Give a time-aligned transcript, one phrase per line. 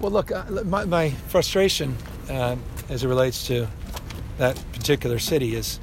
[0.00, 1.96] Well, look, uh, my, my frustration
[2.30, 2.54] uh,
[2.88, 3.66] as it relates to
[4.38, 5.80] that particular city is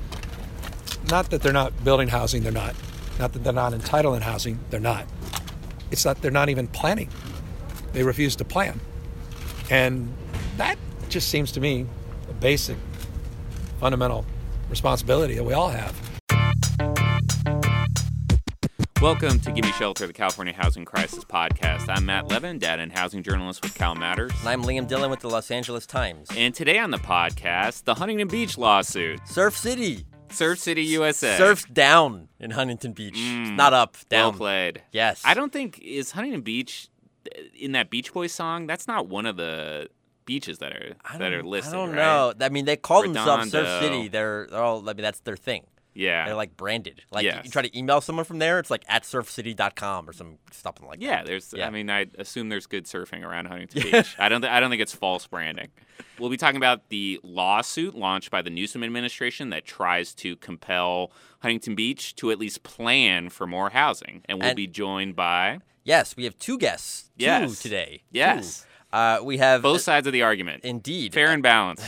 [1.10, 2.76] not that they're not building housing, they're not.
[3.20, 5.06] Not that they're not entitled in housing, they're not.
[5.92, 7.10] It's that they're not even planning.
[7.92, 8.80] They refuse to plan.
[9.70, 10.14] And
[10.56, 10.78] that
[11.10, 11.86] just seems to me
[12.30, 12.78] a basic,
[13.82, 14.26] fundamental
[14.70, 16.15] responsibility that we all have.
[19.06, 21.90] Welcome to Gimme Shelter, the California Housing Crisis Podcast.
[21.90, 24.32] I'm Matt Levin, data and housing journalist with Cal Matters.
[24.40, 26.28] And I'm Liam Dillon with the Los Angeles Times.
[26.36, 29.20] And today on the podcast, the Huntington Beach lawsuit.
[29.28, 30.08] Surf City.
[30.32, 31.38] Surf City, USA.
[31.38, 33.14] Surf's down in Huntington Beach.
[33.14, 34.32] Mm, Not up, down.
[34.32, 34.82] Well played.
[34.92, 35.22] Yes.
[35.24, 36.90] I don't think, is Huntington Beach
[37.56, 38.66] in that Beach Boys song?
[38.66, 39.88] That's not one of the
[40.26, 41.76] beaches that are that are listed.
[41.76, 41.96] I don't right?
[41.96, 42.34] know.
[42.44, 44.08] I mean, they call themselves Surf City.
[44.08, 45.68] They're, they're all, I mean, that's their thing.
[45.96, 46.26] Yeah.
[46.26, 47.02] They're like branded.
[47.10, 47.46] Like Yes.
[47.46, 51.02] you try to email someone from there, it's like at surfcity.com or some something like
[51.02, 51.26] Yeah, that.
[51.26, 51.54] there's.
[51.56, 51.66] Yeah.
[51.68, 54.16] I mean, I assume there's good surfing around Huntington Beach.
[54.20, 54.42] I don't.
[54.46, 55.70] Th- I don't think it's false branding.
[56.20, 61.12] We'll be talking about the lawsuit launched by the Newsom administration that tries to compel
[61.40, 65.60] Huntington Beach to at least plan for more housing, and we'll And- be joined by
[65.84, 67.12] Yes, we have two guests.
[67.18, 67.60] Two Yes.
[67.62, 68.02] today.
[68.12, 68.20] Two.
[68.96, 70.64] Uh, we have both sides of the argument.
[70.64, 71.14] Indeed.
[71.14, 71.86] Fair and balanced.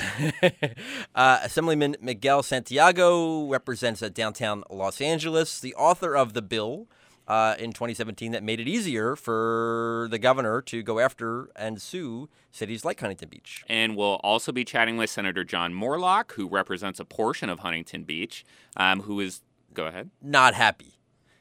[1.16, 6.90] uh, Assemblyman Miguel Santiago represents uh, downtown Los Angeles, the author of the bill
[7.26, 12.28] uh, in 2017 that made it easier for the governor to go after and sue
[12.52, 13.64] cities like Huntington Beach.
[13.70, 18.04] And we'll also be chatting with Senator John Moorlach, who represents a portion of Huntington
[18.04, 19.42] Beach, um, who is.
[19.74, 20.10] Go ahead.
[20.22, 21.00] Not happy.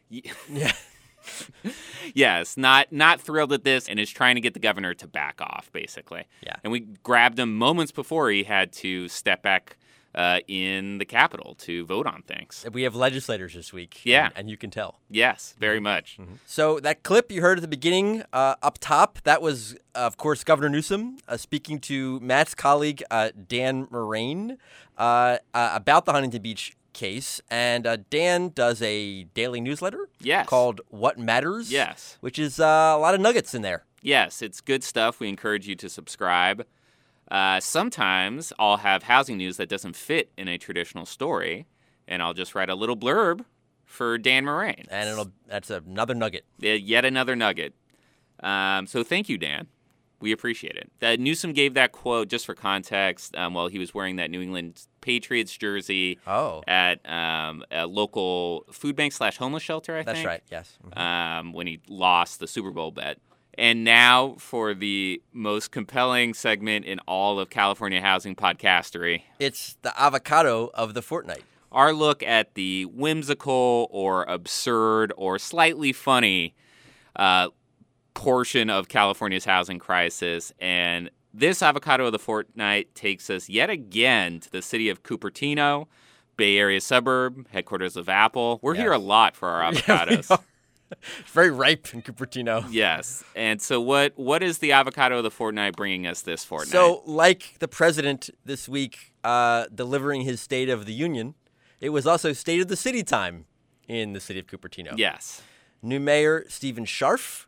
[0.09, 0.31] Yeah.
[2.15, 5.41] yes, not not thrilled at this, and is trying to get the governor to back
[5.41, 6.25] off, basically.
[6.43, 6.57] Yeah.
[6.63, 9.77] And we grabbed him moments before he had to step back
[10.17, 12.65] uh, in the Capitol to vote on things.
[12.73, 14.01] We have legislators this week.
[14.03, 14.27] Yeah.
[14.27, 14.99] And, and you can tell.
[15.11, 16.19] Yes, very much.
[16.47, 20.43] So that clip you heard at the beginning, uh, up top, that was, of course,
[20.43, 24.57] Governor Newsom uh, speaking to Matt's colleague uh, Dan Morain
[24.97, 30.47] uh, uh, about the Huntington Beach case, and uh, Dan does a daily newsletter Yes.
[30.49, 32.17] called "What Matters." Yes.
[32.21, 32.65] which is uh,
[32.97, 33.85] a lot of nuggets in there.
[34.03, 35.21] Yes, it's good stuff.
[35.21, 36.65] We encourage you to subscribe.
[37.31, 41.67] Uh, sometimes I'll have housing news that doesn't fit in a traditional story,
[42.09, 43.45] and I'll just write a little blurb
[43.85, 44.87] for Dan Morain.
[44.91, 46.45] And it'll that's another nugget.
[46.59, 47.75] Yet another nugget.
[48.41, 49.67] Um, so thank you, Dan.
[50.21, 50.91] We appreciate it.
[51.03, 54.41] Uh, Newsom gave that quote just for context um, while he was wearing that New
[54.41, 59.95] England Patriots jersey Oh, at um, a local food bank slash homeless shelter.
[59.97, 60.27] I that's think.
[60.27, 60.43] That's right.
[60.51, 60.79] Yes.
[60.97, 60.99] Mhm.
[61.41, 63.19] Um, when he lost the Super Bowl bet.
[63.59, 69.99] And now for the most compelling segment in all of California housing podcastery It's the
[70.01, 71.43] avocado of the fortnight.
[71.73, 76.55] our look at the whimsical or absurd or slightly funny
[77.17, 77.49] uh,
[78.17, 80.53] portion of California's housing crisis.
[80.59, 85.87] And this avocado of the fortnight takes us yet again to the city of Cupertino,
[86.37, 88.59] Bay Area suburb, headquarters of Apple.
[88.63, 90.37] We're here a lot for our avocados.
[90.91, 92.65] It's very ripe in Cupertino.
[92.71, 93.23] yes.
[93.35, 96.73] And so, what what is the avocado of the fortnight bringing us this fortnight?
[96.73, 101.35] So, like the president this week uh, delivering his State of the Union,
[101.81, 103.47] it was also State of the City time
[103.89, 104.97] in the city of Cupertino.
[104.97, 105.43] yes.
[105.83, 107.46] New mayor Steven Scharf,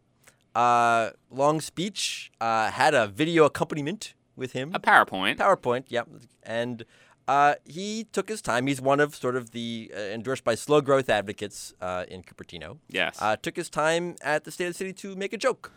[0.59, 4.73] uh, long speech, uh, had a video accompaniment with him.
[4.75, 5.37] A PowerPoint.
[5.37, 6.09] PowerPoint, yep.
[6.43, 6.85] And
[7.29, 8.67] uh, he took his time.
[8.67, 12.79] He's one of sort of the uh, endorsed by slow growth advocates uh, in Cupertino.
[12.89, 13.19] Yes.
[13.23, 15.71] Uh, took his time at the State of the City to make a joke.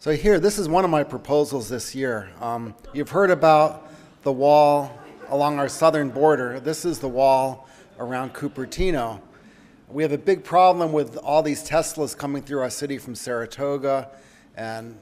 [0.00, 2.30] So here, this is one of my proposals this year.
[2.42, 3.90] Um, you've heard about
[4.22, 4.92] the wall
[5.30, 6.60] along our southern border.
[6.60, 7.66] This is the wall
[7.98, 9.22] around Cupertino.
[9.88, 14.10] We have a big problem with all these Teslas coming through our city from Saratoga
[14.56, 14.98] and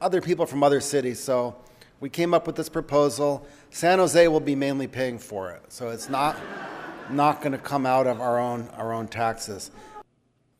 [0.00, 1.20] other people from other cities.
[1.20, 1.56] So
[2.00, 3.46] we came up with this proposal.
[3.70, 5.62] San Jose will be mainly paying for it.
[5.68, 6.36] So it's not
[7.10, 9.70] not going to come out of our own our own taxes.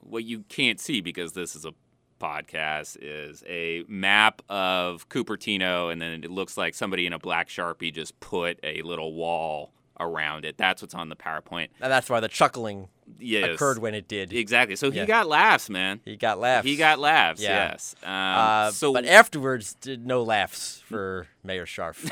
[0.00, 1.72] what you can't see because this is a
[2.20, 7.48] podcast is a map of Cupertino, and then it looks like somebody in a black
[7.48, 10.56] sharpie just put a little wall around it.
[10.58, 11.68] That's what's on the PowerPoint.
[11.80, 12.88] And that's why the chuckling
[13.18, 13.54] Yes.
[13.54, 14.32] occurred when it did.
[14.32, 14.76] Exactly.
[14.76, 15.06] So he Yeah.
[15.06, 16.00] got laughs, man.
[16.04, 16.66] He got laughs.
[16.66, 17.40] He got laughs.
[17.40, 17.70] Yeah.
[17.72, 17.94] Yes.
[18.02, 22.10] Um, Uh, so, but afterwards, did no laughs for Mayor Scharf.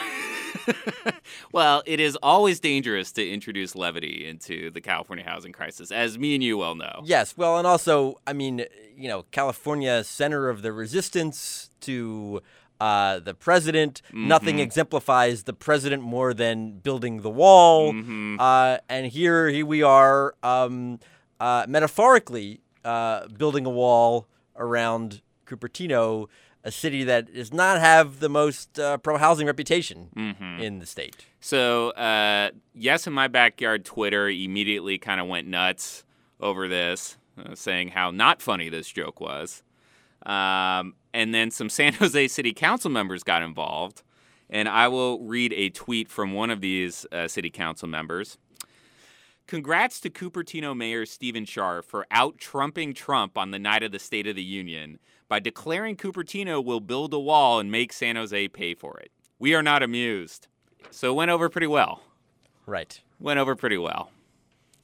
[1.53, 6.35] well, it is always dangerous to introduce levity into the California housing crisis, as me
[6.35, 7.03] and you well know.
[7.05, 8.65] yes, well, and also, I mean,
[8.97, 12.43] you know, California, center of the resistance to
[12.81, 14.03] uh, the president.
[14.13, 17.95] Nothing exemplifies the president more than building the wall.
[18.39, 20.99] Uh, and here, here we are, um,
[21.41, 24.27] uh, metaphorically uh, building a wall
[24.57, 26.29] around Cupertino.
[26.65, 30.61] a city that does not have the most uh, pro housing reputation Mm-hmm.
[30.61, 31.25] in the state.
[31.41, 36.03] So, uh, yes, in my backyard, Twitter immediately kind of went nuts
[36.41, 39.63] over this, uh, saying how not funny this joke was.
[40.25, 44.03] Um, and then some San Jose City Council members got involved.
[44.49, 48.39] And I will read a tweet from one of these uh, City Council members.
[49.49, 53.99] Congrats to Cupertino Mayor Steven Scharf for out trumping Trump on the night of the
[53.99, 54.99] State of the Union
[55.29, 59.11] by declaring Cupertino will build a wall and make San Jose pay for it.
[59.39, 60.47] We are not amused.
[60.91, 62.03] So it went over pretty well.
[62.67, 63.01] Right.
[63.19, 64.11] Went over pretty well.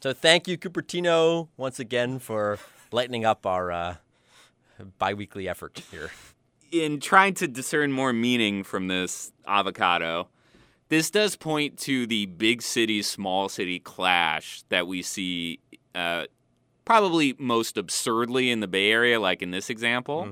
[0.00, 2.58] So thank you, Cupertino, once again for
[2.90, 3.96] lightening up our uh,
[4.98, 6.10] biweekly effort here.
[6.70, 10.28] In trying to discern more meaning from this avocado,
[10.88, 15.58] this does point to the big city, small city clash that we see
[15.94, 16.24] uh,
[16.84, 20.24] probably most absurdly in the Bay Area, like in this example,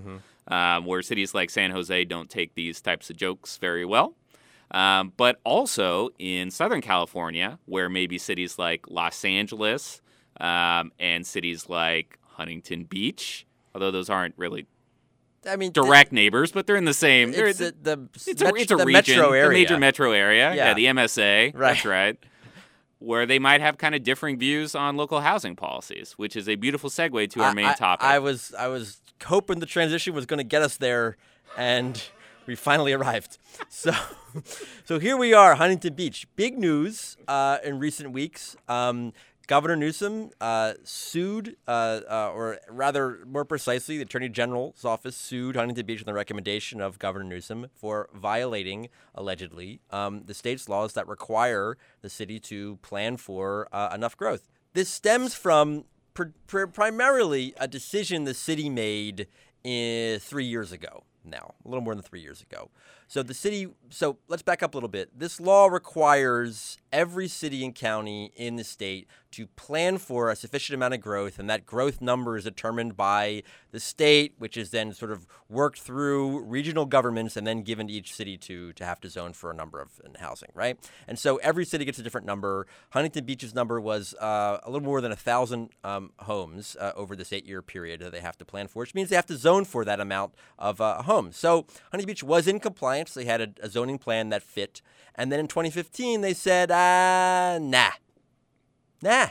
[0.49, 4.15] um, where cities like San Jose don't take these types of jokes very well.
[4.73, 10.01] Um, but also in Southern California, where maybe cities like Los Angeles
[10.41, 14.67] um, and cities like Huntington Beach, although those aren't really
[15.49, 17.33] I mean, direct neighbors, but they're in the same.
[17.35, 19.45] It's the, the, it's a, it's a the region, metro area.
[19.45, 20.55] the major metro area.
[20.55, 20.75] Yeah, Yeah.
[20.75, 21.55] the MSA.
[21.55, 21.73] Right.
[21.75, 22.19] That's right.
[22.99, 26.57] Where they might have kind of differing views on local housing policies, which is a
[26.57, 28.05] beautiful segue to our I- main I, topic.
[28.07, 31.17] I was I was hoping the transition was going to get us there,
[31.57, 32.03] and
[32.47, 33.39] we finally arrived.
[33.71, 33.93] So,
[34.85, 36.27] so here we are, Huntington Beach.
[36.37, 38.57] Big news uh, in recent weeks.
[38.69, 39.13] Um,
[39.51, 45.57] Governor Newsom uh, sued, uh, uh, or rather, more precisely, the Attorney General's office sued
[45.57, 50.93] Huntington Beach on the recommendation of Governor Newsom for violating, allegedly, um, the state's laws
[50.93, 54.49] that require the city to plan for uh, enough growth.
[54.75, 59.27] This stems from pr- pr- primarily a decision the city made
[59.65, 62.71] in three years ago now, a little more than three years ago.
[63.11, 65.19] So the city, so let's back up a little bit.
[65.19, 70.75] This law requires every city and county in the state to plan for a sufficient
[70.75, 74.93] amount of growth, and that growth number is determined by the state, which is then
[74.93, 79.01] sort of worked through regional governments and then given to each city to to have
[79.01, 80.79] to zone for a number of in housing, right?
[81.09, 82.67] And so every city gets a different number.
[82.91, 87.15] Huntington Beach's number was uh, a little more than a thousand um, homes uh, over
[87.15, 89.65] this eight-year period that they have to plan for, which means they have to zone
[89.65, 91.37] for that amount of uh, homes.
[91.37, 93.00] So Huntington Beach was in compliance.
[93.15, 94.83] They had a, a zoning plan that fit,
[95.15, 97.91] and then in 2015 they said, uh, nah,
[99.03, 99.29] nah.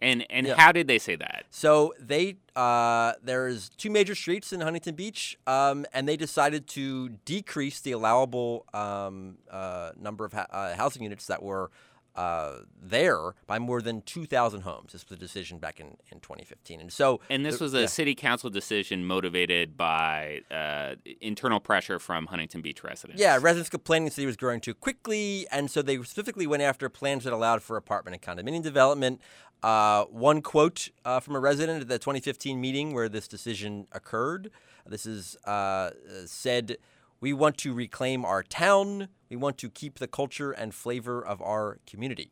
[0.00, 0.54] and and Yeah.
[0.56, 1.44] how did they say that?
[1.50, 7.10] So they uh, there's two major streets in Huntington Beach, um, and they decided to
[7.24, 11.70] decrease the allowable um, uh, number of ha- uh, housing units that were
[12.16, 14.92] uh, there by more than 2,000 homes.
[14.92, 17.80] This was a decision back in, in 2015, and so And this the- was a
[17.82, 17.86] yeah.
[17.86, 23.20] city council decision motivated by uh, internal pressure from Huntington Beach residents.
[23.20, 26.88] Yeah, residents complaining the city was growing too quickly, and so they specifically went after
[26.88, 29.20] plans that allowed for apartment and condominium development.
[29.62, 34.50] Uh, one quote uh, from a resident at the 2015 meeting where this decision occurred.
[34.86, 35.90] This is uh,
[36.26, 36.78] said,
[37.20, 39.08] "We want to reclaim our town.
[39.28, 42.30] We want to keep the culture and flavor of our community."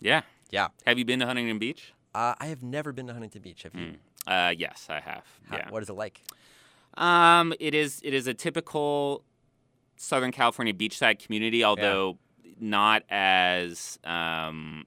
[0.00, 0.22] yeah.
[0.50, 1.92] Yeah, Have you been to Huntington Beach?
[2.14, 3.64] uh, I have never been to Huntington Beach.
[3.64, 3.94] Have you?
[4.24, 5.24] Uh, yes, I have.
[5.48, 5.70] How- yeah.
[5.70, 6.22] What is it like?
[6.96, 9.24] Um, it is it is a typical
[9.96, 12.18] Southern California beachside community, although
[12.60, 14.84] not as um,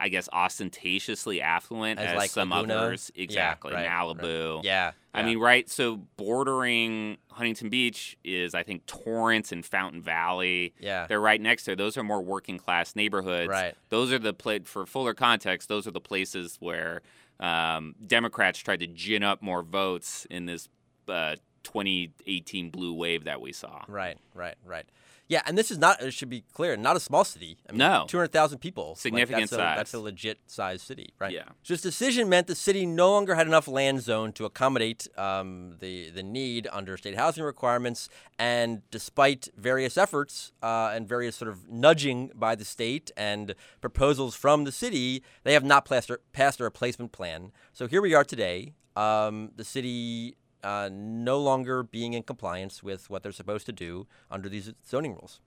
[0.00, 2.74] I guess ostentatiously affluent As as, like some Laguna?
[2.74, 3.10] others.
[3.14, 3.90] Exactly, right, right.
[3.90, 4.62] Malibu.
[4.62, 5.26] Yeah, I yeah.
[5.26, 5.68] mean, right?
[5.68, 10.74] So bordering Huntington Beach is, I think, Torrance and Fountain Valley.
[10.78, 11.06] Yeah.
[11.06, 11.76] they're right next there.
[11.76, 13.48] Those are more working class neighborhoods.
[13.48, 13.74] Right.
[13.88, 15.68] Those are the pla- for fuller context.
[15.68, 17.02] Those are the places where
[17.40, 20.68] um, Democrats tried to gin up more votes in this
[21.08, 23.82] uh, 2018 blue wave that we saw.
[23.88, 24.86] Right, right, right.
[25.28, 26.00] Yeah, and this is not.
[26.02, 27.58] It should be clear, not a small city.
[27.68, 28.06] I mean, No.
[28.08, 28.88] two hundred thousand people.
[28.88, 29.76] Like, Significant that's a, size.
[29.76, 31.30] That's a legit sized city, right?
[31.32, 31.44] Yeah.
[31.62, 35.76] So this decision meant the city no longer had enough land zone to accommodate um,
[35.80, 38.08] the the need under state housing requirements,
[38.38, 44.34] and despite various efforts uh, and various sort of nudging by the state and proposals
[44.34, 47.52] from the city, they have not passed, passed a replacement plan.
[47.74, 48.72] So here we are today.
[48.96, 54.06] Um, the city uh, no longer being in compliance with what they're supposed to do
[54.30, 55.40] under these zoning rules.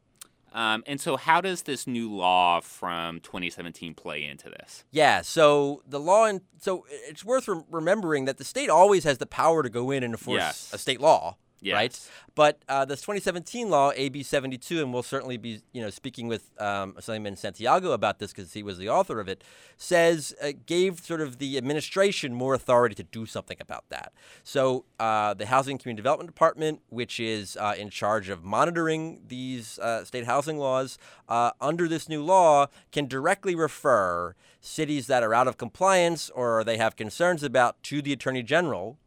[0.54, 4.84] Um, and so, how does this new law from 2017 play into this?
[4.92, 9.18] Yeah, so the law, and so it's worth rem- remembering that the state always has
[9.18, 10.70] the power to go in and enforce Yes.
[10.74, 11.38] a state law.
[11.62, 11.74] Yes.
[11.76, 12.10] right?
[12.34, 16.50] But uh, this 2017 law, AB 72, and we'll certainly be, you know, speaking with
[16.60, 19.44] um, Santiago about this because he was the author of it,
[19.78, 24.12] says uh, gave sort of the administration more authority to do something about that.
[24.44, 29.22] So uh, the Housing and Community Development Department, which is uh, in charge of monitoring
[29.28, 30.98] these uh, state housing laws,
[31.30, 36.64] uh, under this new law, can directly refer cities that are out of compliance or
[36.64, 38.98] they have concerns about to the Attorney General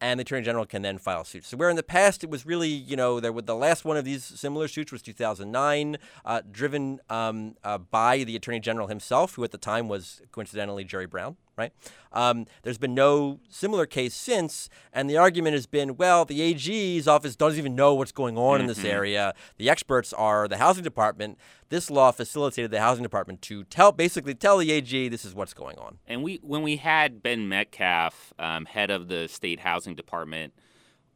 [0.00, 1.48] and the attorney general can then file suits.
[1.48, 4.04] So where in the past it was really, you know, there the last one of
[4.04, 9.44] these similar suits was 2009, uh, driven um, uh, by the attorney general himself, who
[9.44, 11.36] at the time was coincidentally Jerry Brown.
[11.56, 11.72] Right.
[12.12, 17.08] Um, there's been no similar case since, and the argument has been, well, the AG's
[17.08, 19.34] office doesn't even know what's going on in this area.
[19.56, 21.38] The experts are the housing department.
[21.70, 25.54] This law facilitated the housing department to tell, basically, tell the AG this is what's
[25.54, 25.98] going on.
[26.06, 30.52] And we, when we had Ben Metcalf, um, head of the state housing department,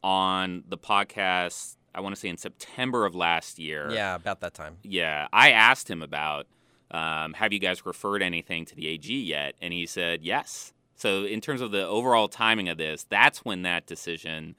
[0.02, 3.90] on the podcast, I want to say in September of last year.
[3.90, 4.78] Yeah, about that time.
[4.82, 6.46] Yeah, I asked him about,
[6.90, 9.54] um, have you guys referred anything to the AG yet?
[9.60, 10.72] And he said yes.
[10.96, 14.54] So in terms of the overall timing of this, that's when that decision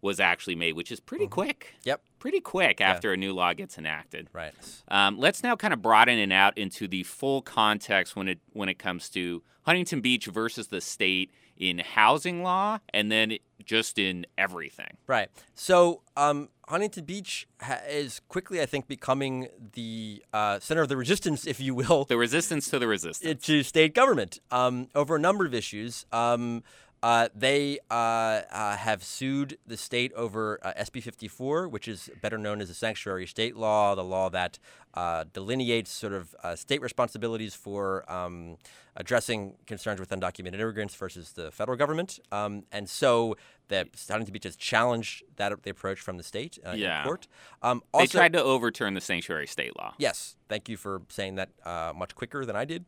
[0.00, 1.74] was actually made, which is pretty quick.
[1.84, 2.02] Yep.
[2.18, 4.28] Pretty quick after a new law gets enacted.
[4.32, 4.52] Right.
[4.88, 8.68] Um, let's now kind of broaden it out into the full context when it when
[8.68, 14.26] it comes to Huntington Beach versus the state in housing law, and then just in
[14.36, 14.96] everything.
[15.06, 15.28] Right.
[15.54, 20.96] So um, Huntington Beach ha- is quickly, I think, becoming the uh, center of the
[20.96, 23.44] resistance, if you will, The resistance to the resistance.
[23.46, 26.06] to state government um, over a number of issues.
[26.12, 26.64] Um,
[27.02, 32.38] uh, they uh, uh, have sued the state over uh, SB 54, which is better
[32.38, 34.58] known as the sanctuary state law, the law that
[34.94, 38.56] uh, delineates sort of uh, state responsibilities for um,
[38.94, 42.20] addressing concerns with undocumented immigrants versus the federal government.
[42.30, 43.36] Um, and so
[43.68, 47.00] the Huntington Beach has challenged that the approach from the state uh, Yeah.
[47.00, 47.26] in court.
[47.62, 49.94] Um, they tried to overturn the sanctuary state law.
[49.98, 52.84] Yes, thank you for saying that uh, much quicker than I did.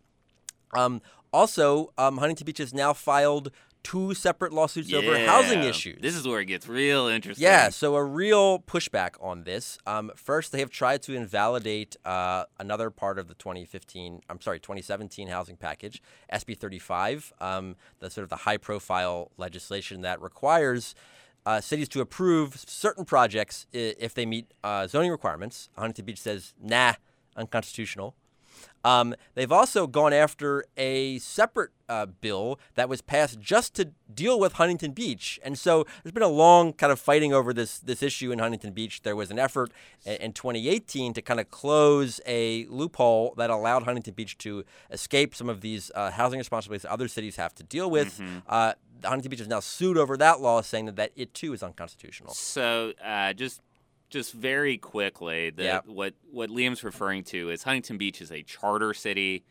[0.72, 1.00] Um,
[1.32, 3.50] also, um, Huntington Beach has now filed
[3.84, 6.00] two separate lawsuits over housing issues.
[6.00, 7.44] This is where it gets real interesting.
[7.44, 9.78] yeah, so a real pushback on this.
[9.86, 14.58] Um, first, they have tried to invalidate uh, another part of the 2015, I'm sorry,
[14.58, 20.94] 2017 housing package, SB 35, um, the sort of the high-profile legislation that requires
[21.46, 25.68] uh, cities to approve certain projects i- if they meet uh, zoning requirements.
[25.76, 26.94] Huntington Beach says, nah,
[27.36, 28.14] unconstitutional.
[28.84, 34.38] Um, they've also gone after a separate uh, bill that was passed just to deal
[34.38, 38.02] with Huntington Beach, and so there's been a long kind of fighting over this this
[38.02, 39.02] issue in Huntington Beach.
[39.02, 39.72] There was an effort
[40.06, 45.34] i- in 2018 to kind of close a loophole that allowed Huntington Beach to escape
[45.34, 48.20] some of these uh, housing responsibilities that other cities have to deal with.
[48.48, 48.72] Uh,
[49.02, 52.32] Huntington Beach is now sued over that law, saying that, that it too is unconstitutional.
[52.32, 53.60] So uh, just
[54.14, 55.80] just very quickly, the, Yeah.
[55.84, 59.44] what what Liam's referring to is Huntington Beach is a charter city.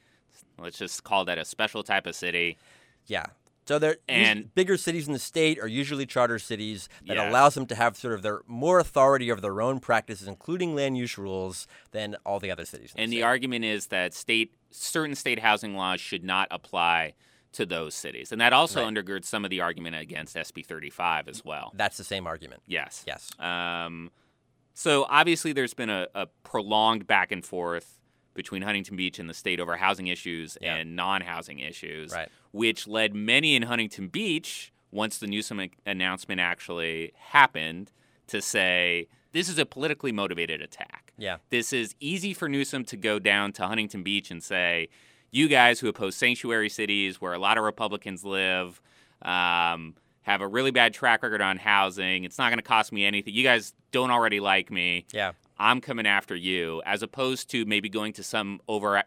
[0.58, 2.58] Let's just call that a special type of city.
[3.05, 3.27] Yeah.
[3.65, 7.29] So they're And- bigger cities in the state are usually charter cities that Yes.
[7.29, 10.98] allows them to have sort of their more authority over their own practices, including land
[10.98, 12.91] use rules, than all the other cities.
[12.98, 13.24] And the state.
[13.24, 17.13] argument is that state certain state housing laws should not apply
[17.53, 18.91] to those cities, and that also Right.
[18.93, 21.72] undergirds some of the argument against SB 35 as well.
[21.75, 22.63] that's the same argument.
[22.65, 23.03] Yes.
[23.08, 23.29] Yes.
[23.39, 24.10] Um,
[24.74, 28.00] so obviously, there's been a, a prolonged back and forth
[28.34, 30.75] between Huntington Beach and the state over housing issues Yeah.
[30.75, 32.30] and non-housing issues, Right.
[32.51, 37.92] which led many in Huntington Beach, once the Newsom announcement actually happened,
[38.27, 41.13] to say this is a politically motivated attack.
[41.18, 41.38] Yeah.
[41.50, 44.89] This is easy for Newsom to go down to Huntington Beach and say,
[45.32, 48.80] you guys who oppose sanctuary cities where a lot of Republicans live
[49.24, 52.24] um, have a really bad track record on housing.
[52.24, 53.34] It's not going to cost me anything.
[53.34, 55.06] You guys don't already like me.
[55.13, 55.34] Yeah.
[55.58, 59.03] I'm coming after you, as opposed to maybe going to some over,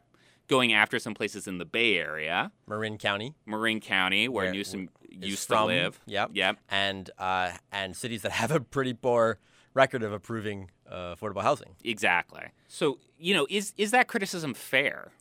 [0.47, 4.89] going after some places in the Bay Area, Marin County Marin County, where Where- Newsom
[5.11, 6.01] used from, to live.
[6.07, 6.31] Yep.
[6.35, 6.59] Yep.
[6.71, 9.39] and uh, and cities that have a pretty poor
[9.75, 11.75] record of approving uh, affordable housing.
[11.85, 12.45] Exactly.
[12.69, 15.13] So you know, is is that criticism fair?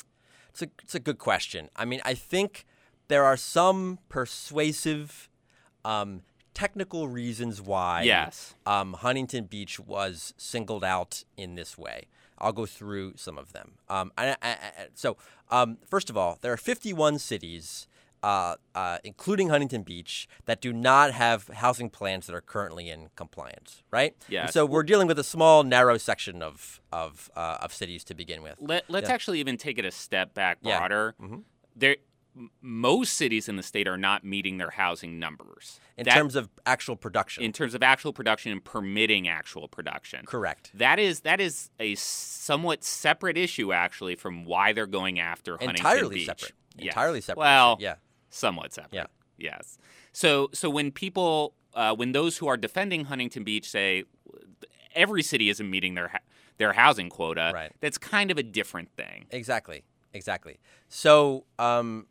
[0.49, 1.69] It's a, it's a good question.
[1.75, 2.65] I mean, I think
[3.09, 5.29] there are some persuasive
[5.85, 6.21] um,
[6.53, 8.55] technical reasons why Yes.
[8.65, 12.05] um, Huntington Beach was singled out in this way.
[12.37, 13.73] I'll go through some of them.
[13.89, 14.57] Um, I, I, I,
[14.93, 15.15] so,
[15.49, 17.87] um, first of all, there are 51 cities,
[18.23, 23.09] uh, uh, including Huntington Beach, that do not have housing plans that are currently in
[23.15, 24.15] compliance, right?
[24.43, 28.13] And so we're dealing with a small, narrow section of of uh, of cities to
[28.13, 28.55] begin with.
[28.59, 29.13] Let, let's Yeah.
[29.15, 30.79] actually even take it a step back Yeah.
[30.79, 31.15] broader.
[31.77, 31.97] There,
[32.61, 36.49] most cities in the state are not meeting their housing numbers in That- terms of
[36.65, 37.43] actual production.
[37.43, 40.25] in terms of actual production and permitting actual production.
[40.25, 40.69] Correct.
[40.73, 45.73] That is that is a somewhat separate issue actually from why they're going after Huntington
[45.75, 45.79] Beach.
[45.93, 46.25] Entirely Beach.
[46.25, 46.51] separate.
[46.77, 46.87] Yes.
[46.91, 47.95] Entirely separate Well, yeah.
[48.29, 48.93] somewhat separate.
[48.93, 49.05] Yeah.
[49.37, 49.77] Yes.
[50.11, 54.03] So so when people uh, when those who are defending Huntington Beach say
[54.93, 56.19] every city isn't meeting their ha-
[56.57, 57.71] their housing quota, Right.
[57.81, 59.25] that's kind of a different thing.
[59.29, 59.83] Exactly.
[60.13, 60.57] Exactly.
[60.87, 62.07] So, um,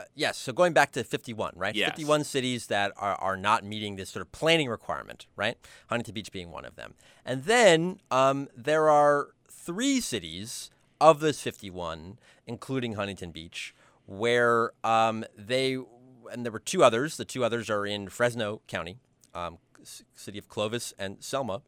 [0.00, 0.38] uh, yes.
[0.38, 1.74] So going back to 51, right?
[1.74, 1.90] Yes.
[1.90, 5.56] 51 cities that are, are not meeting this sort of planning requirement, right?
[5.88, 6.94] Huntington Beach being one of them.
[7.24, 13.74] And then um, there are three cities of those 51, including Huntington Beach,
[14.06, 15.78] where um, they,
[16.32, 17.16] and there were two others.
[17.16, 18.98] The two others are in Fresno County,
[19.34, 21.62] um, c- city of Clovis and Selma,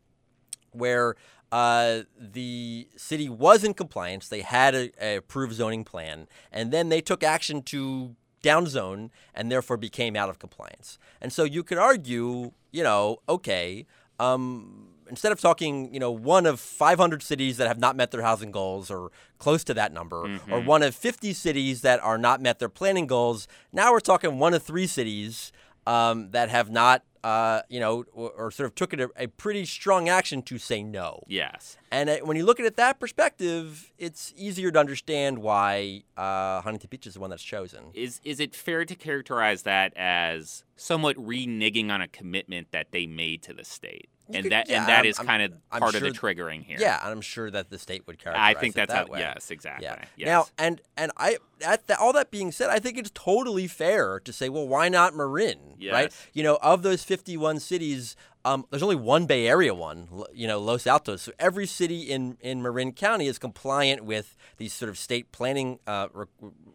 [0.72, 1.16] where
[1.52, 4.28] uh, the city was in compliance.
[4.28, 9.50] They had a, a approved zoning plan, and then they took action to downzone and
[9.50, 10.98] therefore became out of compliance.
[11.20, 13.86] And so you could argue, you know, okay,
[14.18, 18.22] um, instead of talking, you know, one of 500 cities that have not met their
[18.22, 22.40] housing goals or close to that number, or one of 50 cities that are not
[22.40, 25.52] met their planning goals, now we're talking one of three cities
[25.86, 29.26] um, that have not, uh, you know, or, or sort of took it a, a
[29.28, 31.22] pretty strong action to say no.
[31.28, 31.76] Yes.
[31.90, 36.60] And uh, when you look at it that perspective, it's easier to understand why uh,
[36.62, 37.90] Huntington Beach is the one that's chosen.
[37.94, 43.06] Is is it fair to characterize that as somewhat reneging on a commitment that they
[43.06, 44.08] made to the state?
[44.28, 46.06] You and could- that yeah, and that I'm- is I'm- kind of I'm part sure
[46.06, 46.78] of the triggering here.
[46.80, 49.12] Yeah, and I'm sure that the state would characterize I think that's that how.
[49.12, 49.18] way.
[49.20, 49.84] Yes, exactly.
[49.86, 50.04] Yeah.
[50.16, 50.26] Yes.
[50.26, 54.20] Now, and and I at the, all that being said, I think it's totally fair
[54.20, 55.58] to say, well, why not Marin?
[55.90, 56.12] Right?
[56.32, 60.08] You know, of those 51 cities, um, there's only one Bay Area one.
[60.32, 61.22] You know, Los Altos.
[61.22, 65.78] So every city in in Marin County is compliant with these sort of state planning
[65.86, 66.28] uh, r-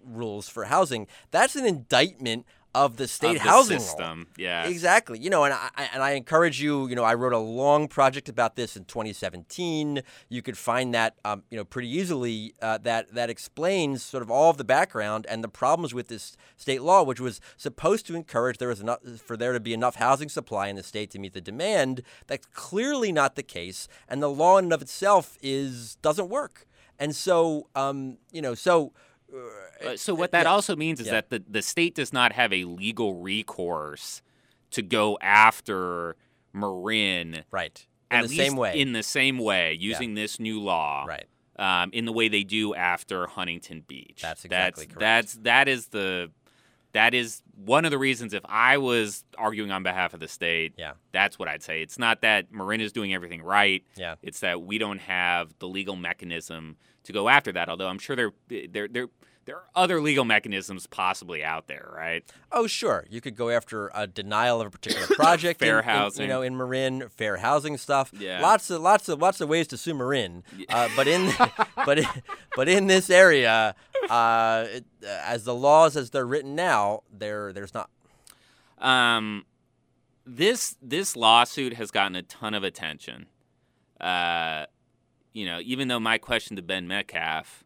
[0.06, 1.08] rules for housing.
[1.32, 2.46] That's an indictment
[2.84, 3.84] of the state Of the housing law.
[3.84, 4.28] system.
[4.38, 4.70] Yes.
[4.70, 5.18] Exactly.
[5.20, 6.88] You know, and I and I encourage you.
[6.88, 10.02] You know, I wrote a long project about this in 2017.
[10.30, 12.54] You could find that, um, you know, pretty easily.
[12.62, 16.38] Uh, that that explains sort of all of the background and the problems with this
[16.56, 19.96] state law, which was supposed to encourage there was enough for there to be enough
[19.96, 22.02] housing supply in the state to meet the demand.
[22.28, 26.66] That's clearly not the case, and the law in and of itself is doesn't work.
[27.00, 28.94] And so, um, you know, so.
[29.34, 30.52] Uh, so what that yeah.
[30.52, 31.14] also means is Yeah.
[31.14, 34.22] that the, the state does not have a legal recourse
[34.72, 36.16] to go after
[36.54, 37.86] Marin Right.
[38.10, 38.80] In the same way.
[38.80, 41.26] in the same way using this new law right.
[41.58, 44.20] um, in the way they do after Huntington Beach.
[44.22, 45.00] That's exactly that's, correct.
[45.00, 46.32] That's that is the
[46.98, 50.74] that is one of the reasons if I was arguing on behalf of the state,
[50.78, 50.94] Yeah.
[51.12, 51.82] that's what I'd say.
[51.82, 53.84] It's not that Marin is doing everything right.
[53.96, 54.16] Yeah.
[54.22, 57.70] It's that we don't have the legal mechanism to go after that.
[57.70, 59.08] Although I'm sure there there there
[59.48, 62.24] there are other legal mechanisms possibly out there, right?
[62.52, 63.06] Oh, sure.
[63.10, 65.62] You could go after a denial of a particular project.
[65.62, 66.24] Fair in, in, housing.
[66.24, 68.12] you know, in Marin, fair housing stuff.
[68.14, 68.42] Yeah.
[68.42, 70.44] Lots of lots of lots of ways to sue Marin.
[70.68, 71.34] Uh, but in
[71.86, 72.06] but in,
[72.58, 73.74] but in this area,
[74.10, 77.90] uh, it, uh, as the laws as they're written now, there there's not.
[78.80, 79.46] Um,
[80.26, 83.28] this this lawsuit has gotten a ton of attention.
[84.02, 84.66] Uh,
[85.32, 87.64] you know, even though my question to Ben Metcalf,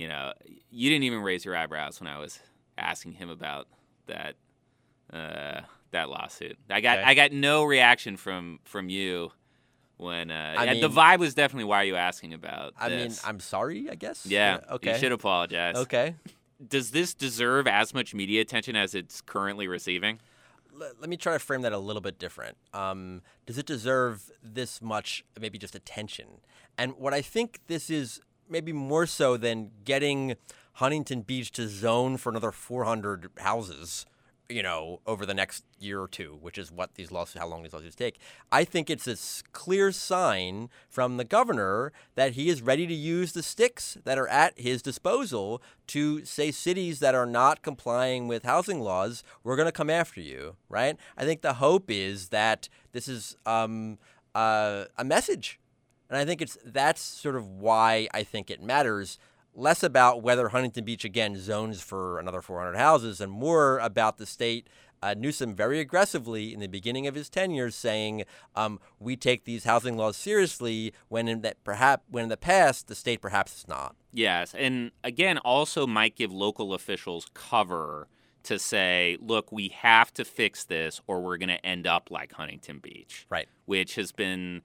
[0.00, 0.32] you know,
[0.70, 2.38] you didn't even raise your eyebrows when I was
[2.78, 3.68] asking him about
[4.06, 4.34] that
[5.12, 5.60] uh,
[5.90, 6.56] that lawsuit.
[6.70, 7.06] I got Okay.
[7.06, 9.30] I got no reaction from from you
[9.98, 13.12] when uh, I and the vibe was definitely why are you asking about I mean.
[13.24, 13.90] I'm sorry.
[13.90, 14.24] I guess.
[14.24, 14.92] yeah, Uh, okay.
[14.94, 15.76] you should apologize.
[15.76, 16.14] Okay.
[16.66, 20.18] Does this deserve as much media attention as it's currently receiving?
[20.80, 22.56] let, let me try to frame that a little bit different.
[22.72, 26.40] Um, does it deserve this much, maybe just attention?
[26.78, 30.36] And what I think this is maybe more so than getting
[30.74, 34.06] Huntington Beach to zone for another 400 houses,
[34.48, 37.62] you know, over the next year or two, which is what these lawsuits, how long
[37.62, 38.18] these lawsuits take.
[38.50, 43.32] I think it's this clear sign from the governor that he is ready to use
[43.32, 48.44] the sticks that are at his disposal to say cities that are not complying with
[48.44, 50.96] housing laws, we're going to come after you, right?
[51.16, 53.98] I think the hope is that this is um,
[54.34, 55.59] uh, a message
[56.10, 59.18] and I think it's that's sort of why I think it matters
[59.54, 64.26] less about whether Huntington Beach again zones for another 400 houses and more about the
[64.26, 64.68] state.
[65.02, 69.64] Uh, Newsom very aggressively in the beginning of his tenure saying um, we take these
[69.64, 73.68] housing laws seriously when in that perhaps when in the past the state perhaps is
[73.68, 73.96] not.
[74.12, 78.08] Yes, and again, also might give local officials cover
[78.42, 82.32] to say, look, we have to fix this or we're going to end up like
[82.32, 83.26] Huntington Beach.
[83.28, 83.48] Right.
[83.66, 84.62] Which has been,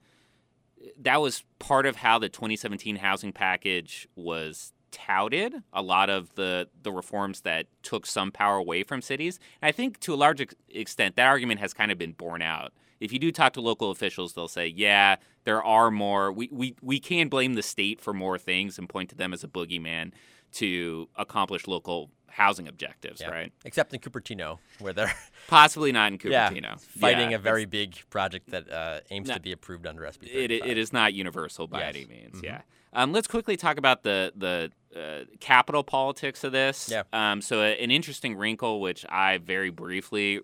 [0.98, 6.68] that was part of how the 2017 housing package was touted a lot of the
[6.82, 9.38] the reforms that took some power away from cities.
[9.60, 12.72] And I think to a large extent that argument has kind of been borne out.
[12.98, 16.32] If you do talk to local officials, they'll say, "Yeah, there are more.
[16.32, 19.44] We we we can blame the state for more things and point to them as
[19.44, 20.12] a boogeyman
[20.52, 23.30] to accomplish local housing objectives, Yeah.
[23.30, 23.52] right?
[23.64, 25.12] Except in Cupertino, where they're
[25.48, 26.80] Possibly not in yeah, Cupertino.
[26.80, 29.34] fighting Yeah, a very big project that uh, aims No.
[29.34, 30.24] to be approved under SB.
[30.32, 31.94] it, it is not universal by Yes.
[31.96, 32.40] any means.
[32.42, 32.60] Yeah.
[32.92, 36.88] Um, let's quickly talk about the the uh, capital politics of this.
[36.90, 37.02] Yeah.
[37.12, 40.40] Um, so a, an interesting wrinkle, which I very briefly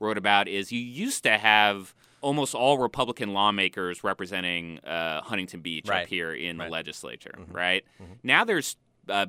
[0.00, 5.86] wrote about, is you used to have almost all Republican lawmakers representing uh, Huntington Beach
[5.88, 6.02] Right.
[6.02, 6.72] up here in the Right.
[6.72, 7.84] legislature, right?
[8.22, 8.76] Now there's
[9.08, 9.26] uh,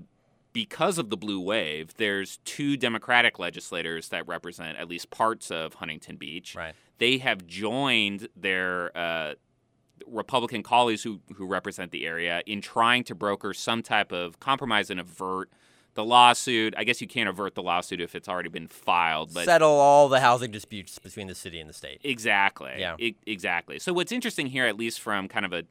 [0.55, 5.75] because of the blue wave, there's two Democratic legislators that represent at least parts of
[5.75, 6.73] Huntington Beach Right.
[6.97, 9.33] they have joined their uh,
[10.07, 14.89] Republican colleagues who, who represent the area in trying to broker some type of compromise
[14.89, 15.49] and avert
[15.93, 16.73] the lawsuit.
[16.77, 20.07] I guess you can't avert the lawsuit if it's already been filed, but Settle all
[20.09, 21.99] the housing disputes between the city and the state.
[22.03, 22.95] exactly, Yeah.
[22.99, 23.79] E- exactly.
[23.79, 25.63] So what's interesting here, at least from kind of a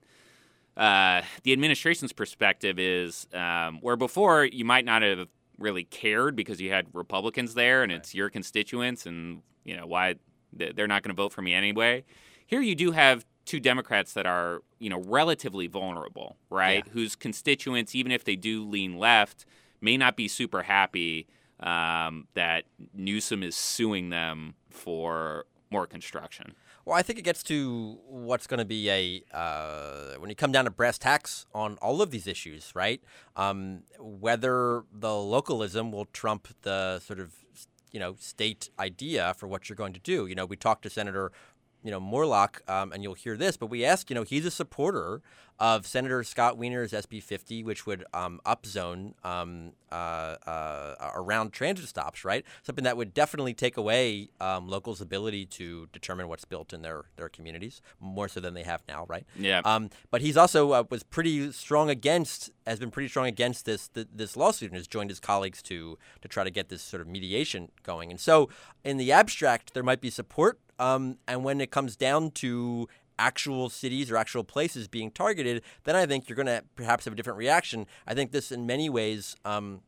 [0.76, 6.60] uh, the administration's perspective, is um, where before you might not have really cared because
[6.60, 10.16] you had Republicans there and it's your constituents, and you know why
[10.52, 12.04] they're not going to vote for me anyway.
[12.46, 16.86] Here you do have two Democrats that are you know relatively vulnerable, right?
[16.88, 19.46] Whose constituents, even if they do lean left,
[19.80, 21.26] may not be super happy
[21.60, 26.54] um, that Newsom is suing them for more construction.
[26.84, 30.52] Well, I think it gets to what's going to be a uh, when you come
[30.52, 33.00] down to brass tacks on all of these issues, right?
[33.36, 37.28] Um, whether the localism will trump the sort of
[37.90, 40.26] you know state idea for what you're going to do.
[40.26, 41.32] You know, we talked to Senator
[41.84, 44.50] you know Moorlach, um, and you'll hear this, but we asked, you know, he's a
[44.50, 45.20] supporter
[45.60, 51.88] of Senator Scott Wiener's SB 50, which would um, upzone um, uh, uh, around transit
[51.88, 52.44] stops, right?
[52.62, 57.04] Something that would definitely take away um, locals' ability to determine what's built in their
[57.16, 59.24] their communities more so than they have now, right?
[59.38, 59.60] Yeah.
[59.64, 63.88] Um, but he's also uh, was pretty strong against, has been pretty strong against this
[63.88, 67.00] th- this lawsuit, and has joined his colleagues to to try to get this sort
[67.00, 68.10] of mediation going.
[68.10, 68.48] And so,
[68.82, 73.68] in the abstract, there might be support, um, and when it comes down to actual
[73.68, 77.16] cities or actual places being targeted, then I think you're going to perhaps have a
[77.16, 77.86] different reaction.
[78.06, 79.80] I think this, in many ways, um,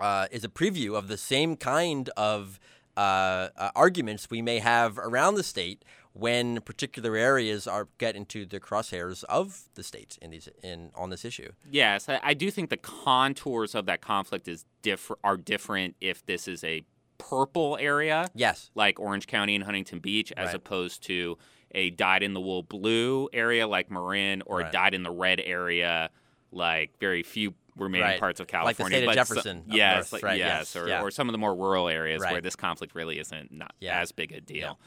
[0.00, 2.58] uh, is a preview of the same kind of
[2.96, 8.44] uh, uh, arguments we may have around the state when particular areas are get into
[8.44, 11.50] the crosshairs of the state in these in on this issue.
[11.70, 16.24] Yes, I, I do think the contours of that conflict is diff- are different if
[16.26, 16.84] this is a
[17.16, 18.70] purple area, Yes.
[18.74, 20.56] like Orange County and Huntington Beach, as Right.
[20.56, 21.38] opposed to
[21.72, 24.68] a dyed in the wool blue area like Marin, or Right.
[24.68, 26.10] a dyed in the red area
[26.50, 28.20] like very few remaining Right.
[28.20, 28.98] parts of California.
[29.06, 31.00] Like the state of so- Jefferson up yes, north, like- right, yes, yes, or, yeah.
[31.02, 33.98] or some of the more rural areas where this conflict really isn't not Yeah.
[34.00, 34.78] as big a deal.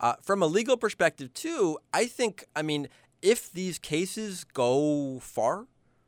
[0.00, 2.88] Uh, from a legal perspective, too, I think, I mean,
[3.22, 5.66] if these cases go far,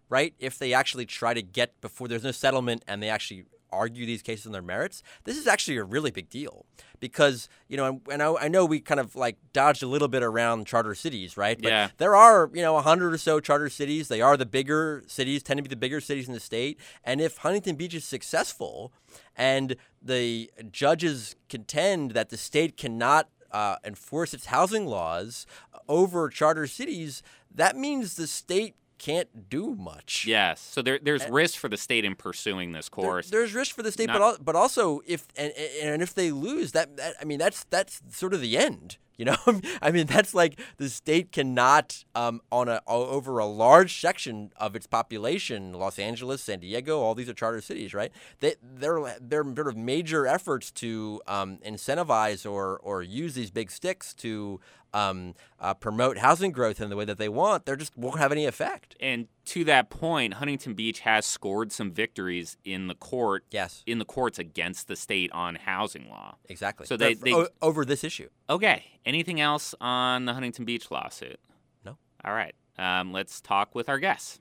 [0.09, 4.07] right, if they actually try to get before there's no settlement and they actually argue
[4.07, 6.67] these cases on their merits, this is actually a really big deal
[7.01, 10.23] because, you know, and I, I know we kind of like dodged a little bit
[10.23, 11.61] around charter cities, right?
[11.61, 11.89] But Yeah.
[11.99, 14.09] there are, you know, a hundred or so charter cities.
[14.09, 16.79] They are the bigger cities, tend to be the bigger cities in the state.
[17.05, 18.93] And if Huntington Beach is successful
[19.35, 25.47] and the judges contend that the state cannot uh, enforce its housing laws
[25.89, 27.23] over charter cities,
[27.55, 30.25] that means the state can't do much.
[30.27, 30.61] Yes.
[30.61, 33.31] So there, there's risk for the state in pursuing this There- course.
[33.31, 36.31] there's risk for the state, Not- but al- but also if and, and if they
[36.31, 38.97] lose, that, that I mean that's that's sort of the end.
[39.19, 39.37] You know,
[39.83, 44.77] I mean that's like the state cannot um, on a over a large section of
[44.77, 48.13] its population, Los Angeles, San Diego, all these are charter cities, right?
[48.41, 53.71] They they're they're sort of major efforts to um, incentivize or or use these big
[53.71, 54.61] sticks to
[54.95, 57.67] um, uh, promote housing growth in the way that they want.
[57.67, 58.97] They just won't have any effect.
[58.99, 63.99] And to that point, Huntington Beach has scored some victories in the court Yes, in
[63.99, 66.37] the courts against the state on housing law.
[66.49, 66.87] exactly.
[66.87, 68.29] So they- they- o- over this issue.
[68.49, 68.85] Okay.
[69.07, 71.39] Anything else on the Huntington Beach lawsuit?
[71.85, 71.97] No.
[72.25, 72.57] All right.
[72.77, 74.41] Um, let's talk with our guests.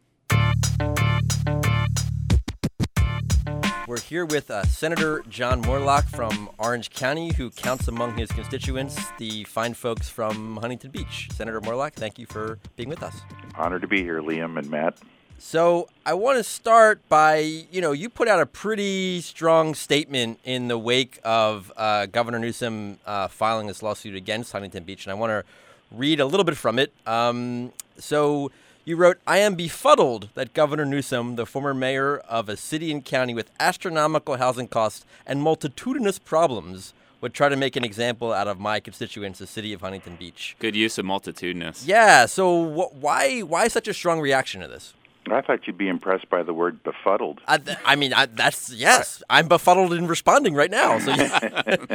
[3.88, 9.00] We're here with uh, Senator John Moorlach from Orange County, who counts among his constituents
[9.20, 11.30] the fine folks from Huntington Beach.
[11.32, 13.22] Senator Moorlach, thank you for being with us.
[13.54, 14.98] Honored to be here, Liam and Matt.
[15.38, 17.38] So I want to start by,
[17.72, 22.40] you know, you put out a pretty strong statement in the wake of uh, Governor
[22.40, 25.44] Newsom uh, filing this lawsuit against Huntington Beach, and I want to
[25.92, 26.92] read a little bit from it.
[27.06, 28.52] Um, so
[28.88, 33.04] You wrote, I am befuddled that Governor Newsom, the former mayor of a city and
[33.04, 38.48] county with astronomical housing costs and multitudinous problems, would try to make an example out
[38.48, 40.56] of my constituents, the city of Huntington Beach.
[40.60, 41.88] Good use of multitudinous.
[41.88, 44.94] Yeah, so wh- why why such a strong reaction to this?
[45.30, 47.42] I thought you'd be impressed by the word befuddled.
[47.48, 49.24] I, th- I mean, I, that's yes.
[49.30, 51.00] I'm befuddled in responding right now.
[51.00, 51.78] So yeah.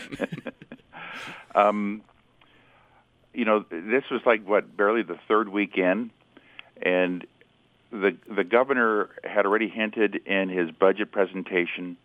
[1.55, 2.03] Um,
[3.33, 6.11] you know, this was like what barely the third weekend,
[6.83, 7.27] and
[7.91, 11.97] the the governor had already hinted in his budget presentation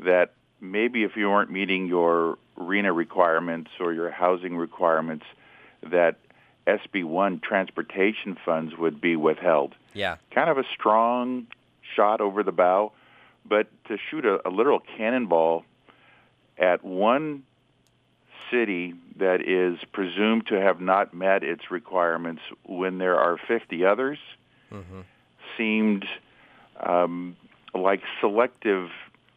[0.00, 5.26] that maybe if you weren't meeting your RHNA requirements or your housing requirements,
[5.82, 6.16] that
[6.66, 9.74] SB one transportation funds would be withheld.
[9.98, 11.48] Yeah, Kind of a strong
[11.96, 12.92] shot over the bow,
[13.44, 15.64] but to shoot a, a literal cannonball
[16.56, 17.42] at one
[18.50, 24.18] city that is presumed to have not met its requirements when there are 50 others
[25.56, 26.06] seemed
[26.80, 27.36] um,
[27.74, 28.90] like selective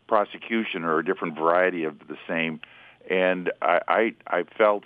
[0.08, 2.60] prosecution or a different variety of the same.
[3.10, 4.84] And I, I, I felt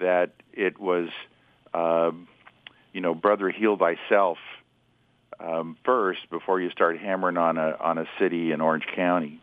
[0.00, 1.08] that it was,
[1.72, 2.28] um,
[2.92, 4.38] you know, brother, heal thyself
[5.40, 9.40] um, first before you start hammering on a on a city in Orange County.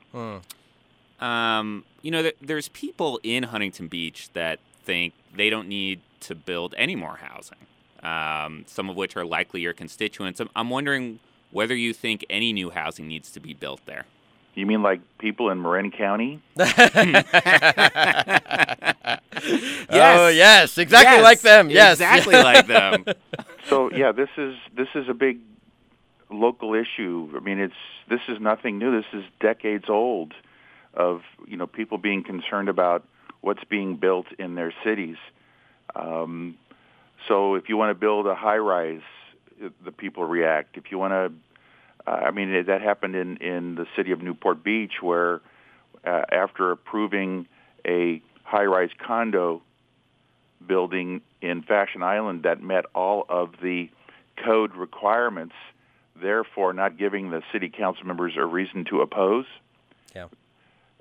[1.20, 6.36] Um, you know, there, there's people in Huntington Beach that think they don't need to
[6.36, 7.58] build any more housing.
[8.02, 10.40] Um, some of which are likely your constituents.
[10.40, 11.20] I'm, I'm wondering
[11.52, 14.06] whether you think any new housing needs to be built there.
[14.56, 16.42] You mean like people in Marin County?
[19.94, 21.70] Oh yes, exactly Yes, like them.
[21.70, 23.06] Yes, exactly like them.
[23.70, 25.40] So yeah, this is this is a big
[26.32, 27.32] local issue.
[27.36, 27.74] I mean, it's
[28.10, 28.92] this is nothing new.
[29.02, 30.34] This is decades old
[30.94, 33.06] of you know people being concerned about
[33.42, 35.18] what's being built in their cities.
[35.96, 36.58] Um,
[37.28, 39.02] so if you want to build a high rise,
[39.84, 40.78] the people react.
[40.78, 44.22] If you want to, uh, I mean, it- that happened in in the city of
[44.22, 45.42] Newport Beach, where
[46.06, 47.48] uh, after approving
[47.86, 49.62] a high rise condo
[50.68, 53.90] building in Fashion Island that met all of the
[54.44, 55.56] code requirements,
[56.22, 59.46] therefore not giving the city council members a reason to oppose.
[60.16, 60.28] Yeah.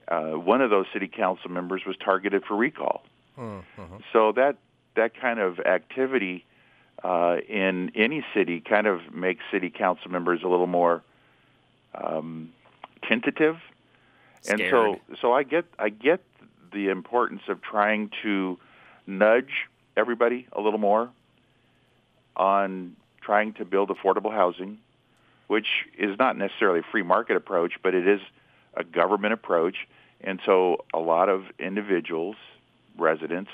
[0.08, 3.02] Uh, one of those city council members was targeted for recall.
[4.12, 4.56] So that
[4.96, 6.44] that kind of activity
[7.02, 11.02] uh, in any city kind of makes city council members a little more
[11.94, 12.52] um,
[13.08, 13.56] tentative,
[14.48, 16.20] and so so I get I get
[16.72, 18.58] the importance of trying to
[19.06, 21.10] nudge everybody a little more
[22.36, 24.78] on trying to build affordable housing,
[25.50, 25.66] which
[25.98, 28.20] is not necessarily a free market approach, but it is
[28.74, 29.88] a government approach.
[30.20, 32.36] And so a lot of individuals,
[32.96, 33.50] residents,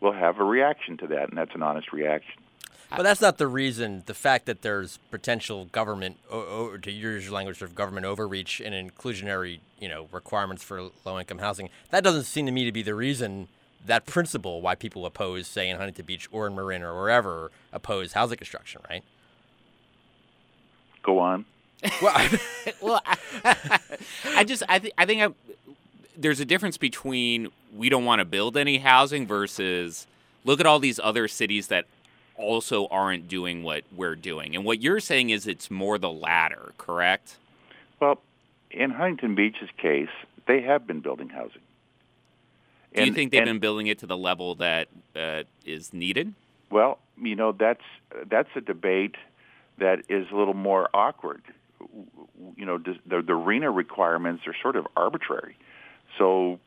[0.00, 2.42] will have a reaction to that, and that's an honest reaction.
[2.90, 4.02] But that's not the reason.
[4.06, 8.74] The fact that there's potential government, to use your language, sort of government overreach and
[8.74, 11.68] inclusionary, you know, requirements for low-income housing.
[11.90, 13.46] That doesn't seem to me to be the reason.
[13.84, 18.14] That principle why people oppose, say, in Huntington Beach or in Marin or wherever, oppose
[18.14, 19.04] housing construction, right?
[21.06, 21.44] Go on.
[22.02, 22.30] Well,
[22.82, 23.16] well, I,
[24.34, 25.28] I just I think I think I,
[26.16, 30.08] there's a difference between we don't want to build any housing versus
[30.44, 31.86] look at all these other cities that
[32.34, 34.56] also aren't doing what we're doing.
[34.56, 37.36] And what you're saying is it's more the latter, correct?
[38.00, 38.20] Well,
[38.72, 40.10] in Huntington Beach's case,
[40.46, 41.62] they have been building housing.
[42.94, 46.34] Do you think they've and- been building it to the level that uh, is needed?
[46.68, 47.84] Well, you know that's
[48.28, 49.14] that's a debate
[49.78, 51.42] that is a little more awkward.
[52.56, 55.56] You know, the the, the RHNA requirements are sort of arbitrary.
[56.18, 56.58] So,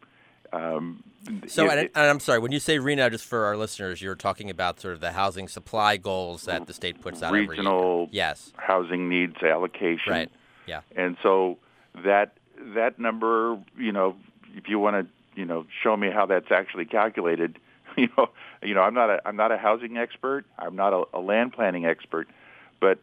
[0.53, 1.03] um,
[1.47, 4.01] so, it- and, it- and I'm sorry, when you say RHNA, just for our listeners,
[4.01, 8.09] you're talking about sort of the housing supply goals that the state puts out regional
[8.11, 10.31] Yes, housing needs allocation, right.
[10.67, 10.81] Yeah.
[10.95, 11.57] and so
[12.03, 12.33] that
[12.75, 14.15] that number, you know,
[14.55, 17.57] if you want to, you know, show me how that's actually calculated,
[17.97, 18.29] you know,
[18.61, 21.53] you know, I'm not a I'm not a housing expert, I'm not a, a land
[21.53, 22.27] planning expert,
[22.79, 22.99] but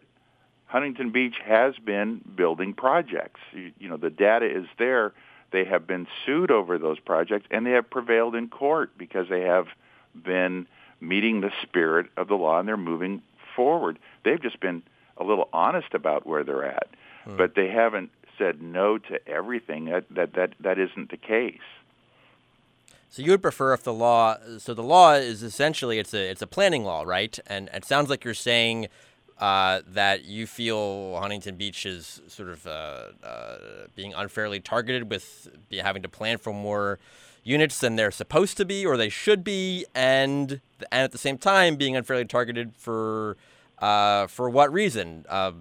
[0.66, 3.40] Huntington Beach has been building projects.
[3.52, 5.12] You, you know, the data is there.
[5.52, 9.42] They have been sued over those projects, and they have prevailed in court because they
[9.42, 9.66] have
[10.14, 10.66] been
[11.00, 13.22] meeting the spirit of the law, and they're moving
[13.54, 13.98] forward.
[14.24, 14.82] They've just been
[15.16, 16.88] a little honest about where they're at,
[17.24, 17.36] hmm.
[17.36, 19.86] but they haven't said no to everything.
[19.86, 21.60] That that that that isn't the case.
[23.08, 24.36] So you would prefer if the law.
[24.58, 27.38] So the law is essentially it's a it's a planning law, right?
[27.46, 28.88] And it sounds like you're saying
[29.38, 33.58] uh, that you feel Huntington Beach is sort of uh, uh,
[33.94, 36.98] being unfairly targeted with be having to plan for more
[37.44, 41.38] units than they're supposed to be or they should be, and and at the same
[41.38, 43.36] time being unfairly targeted for
[43.78, 45.26] Uh, for what reason?
[45.28, 45.52] Uh,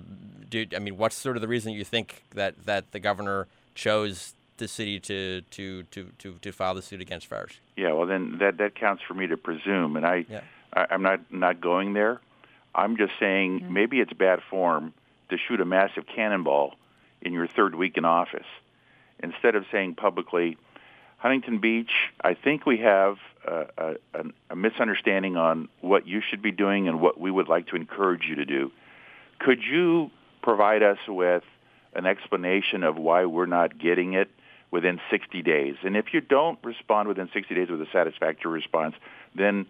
[0.49, 4.33] do, I mean, what's sort of the reason you think that, that the governor chose
[4.55, 7.59] the city to, to, to, to, to file the suit against Farish?
[7.75, 10.43] Yeah, well, then that, that counts for me to presume, and I, yeah.
[10.71, 12.21] I I'm not not going there.
[12.75, 13.73] I'm just saying mm-hmm.
[13.73, 14.93] maybe it's bad form
[15.29, 16.75] to shoot a massive cannonball
[17.21, 18.45] in your third week in office
[19.19, 20.57] instead of saying publicly,
[21.17, 23.65] Huntington Beach, I think we have a,
[24.13, 27.75] a, a, misunderstanding on what you should be doing and what we would like to
[27.75, 28.71] encourage you to do.
[29.39, 30.11] Could you
[30.41, 31.43] provide us with
[31.93, 34.29] an explanation of why we're not getting it
[34.71, 35.75] within 60 days?
[35.83, 38.95] And if you don't respond within 60 days with a satisfactory response,
[39.33, 39.65] then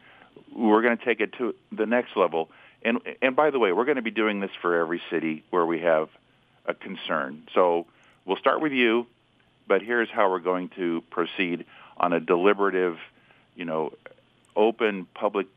[0.53, 2.49] we're going to take it to the next level.
[2.85, 5.65] And and by the way, we're going to be doing this for every city where
[5.65, 6.07] we have
[6.65, 7.43] a concern.
[7.53, 7.87] So
[8.25, 9.07] we'll start with you
[9.67, 11.65] but here's how we're going to proceed
[11.97, 12.97] on a deliberative,
[13.55, 13.93] you know,
[14.55, 15.47] open public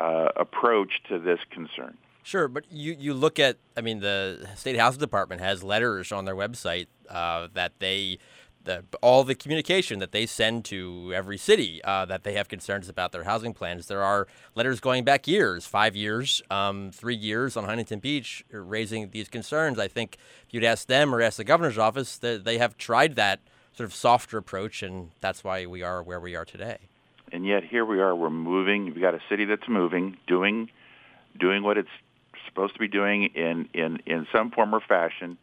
[0.00, 1.96] uh, approach to this concern.
[2.22, 6.24] Sure, but you, you look at, I mean, the State Housing Department has letters on
[6.24, 8.18] their website uh, that they
[8.64, 12.88] the, all the communication that they send to every city uh, that they have concerns
[12.88, 13.86] about their housing plans.
[13.86, 19.10] There are letters going back years, five years, um, three years on Huntington Beach, raising
[19.10, 19.78] these concerns.
[19.78, 23.16] I think if you'd ask them or ask the governor's office, they, they have tried
[23.16, 23.40] that
[23.76, 26.78] sort of softer approach, and that's why we are where we are today.
[27.32, 28.14] And yet here we are.
[28.14, 28.86] We're moving.
[28.86, 30.70] We've got a city that's moving, doing,
[31.38, 31.88] doing what it's
[32.46, 35.36] supposed to be doing in in in some form or fashion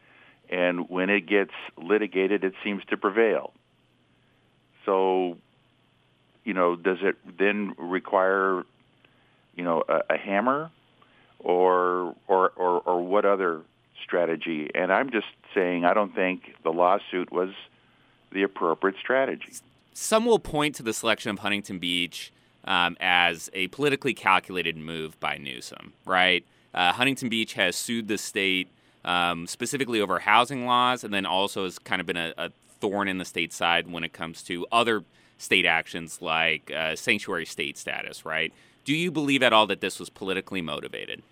[0.52, 3.52] and when it gets litigated, it seems to prevail.
[4.84, 5.38] So,
[6.44, 8.64] you know, does it then require,
[9.56, 10.70] you know, a, a hammer,
[11.38, 13.62] or, or or or what other
[14.04, 14.70] strategy?
[14.74, 17.50] And I'm just saying, I don't think the lawsuit was
[18.32, 19.54] the appropriate strategy.
[19.94, 22.32] Some will point to the selection of Huntington Beach
[22.64, 26.44] um, as a politically calculated move by Newsom, right?
[26.74, 28.68] Uh, Huntington Beach has sued the state
[29.04, 33.06] um, specifically over housing laws, and then also has kind of been a, a, thorn
[33.06, 35.04] in the state side when it comes to other
[35.38, 38.52] state actions like uh, sanctuary state status, right?
[38.84, 41.22] Do you believe at all that this was politically motivated?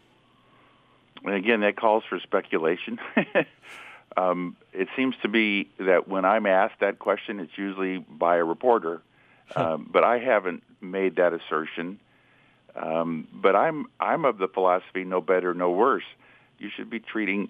[1.25, 3.01] And Again, that calls for speculation.
[4.17, 8.45] um, it seems to be that when I'm asked that question, it's usually by a
[8.45, 9.03] reporter,
[9.57, 11.99] um, but I haven't made that assertion.
[12.77, 16.05] Um, but I'm I'm of the philosophy, no better, no worse.
[16.59, 17.49] You should be treating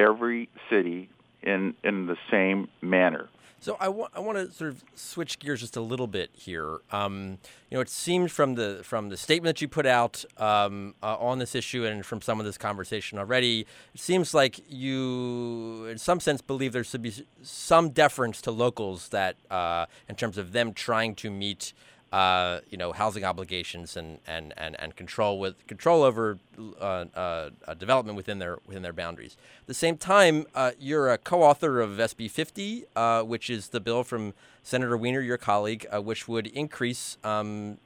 [0.00, 1.08] every city
[1.42, 3.28] in in the same manner.
[3.62, 6.78] So I, wa- I want to sort of switch gears just a little bit here.
[6.90, 7.36] Um,
[7.68, 11.18] you know, it seems from the from the statement that you put out um, uh,
[11.18, 15.98] on this issue and from some of this conversation already, it seems like you, in
[15.98, 20.52] some sense, believe there should be some deference to locals that, uh, in terms of
[20.52, 21.74] them trying to meet
[22.12, 26.38] uh, you know, housing obligations and, and, and, and control with control over
[26.80, 29.36] uh, uh, development within their within their boundaries.
[29.60, 33.78] At the same time, uh, you're a co-author of SB 50, uh, which is the
[33.78, 37.78] bill from Senator Wiener, your colleague, uh, which would increase um,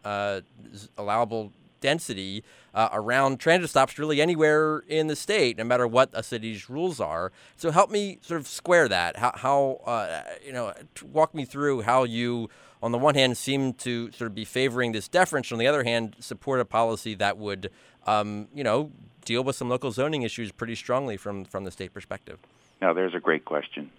[0.97, 2.43] allowable density
[2.75, 7.31] around transit stops really anywhere in the state, no matter what a city's rules are.
[7.59, 9.19] So help me sort of square that.
[9.19, 10.73] How, how you know,
[11.13, 12.49] walk me through how you
[12.85, 15.51] on the one hand, seem to sort of be favoring this deference.
[15.51, 17.71] On the other hand, support a policy that would,
[18.07, 18.93] um, you know,
[19.25, 22.39] deal with some local zoning issues pretty strongly from from the state perspective.
[22.83, 23.91] Now, there's a great question.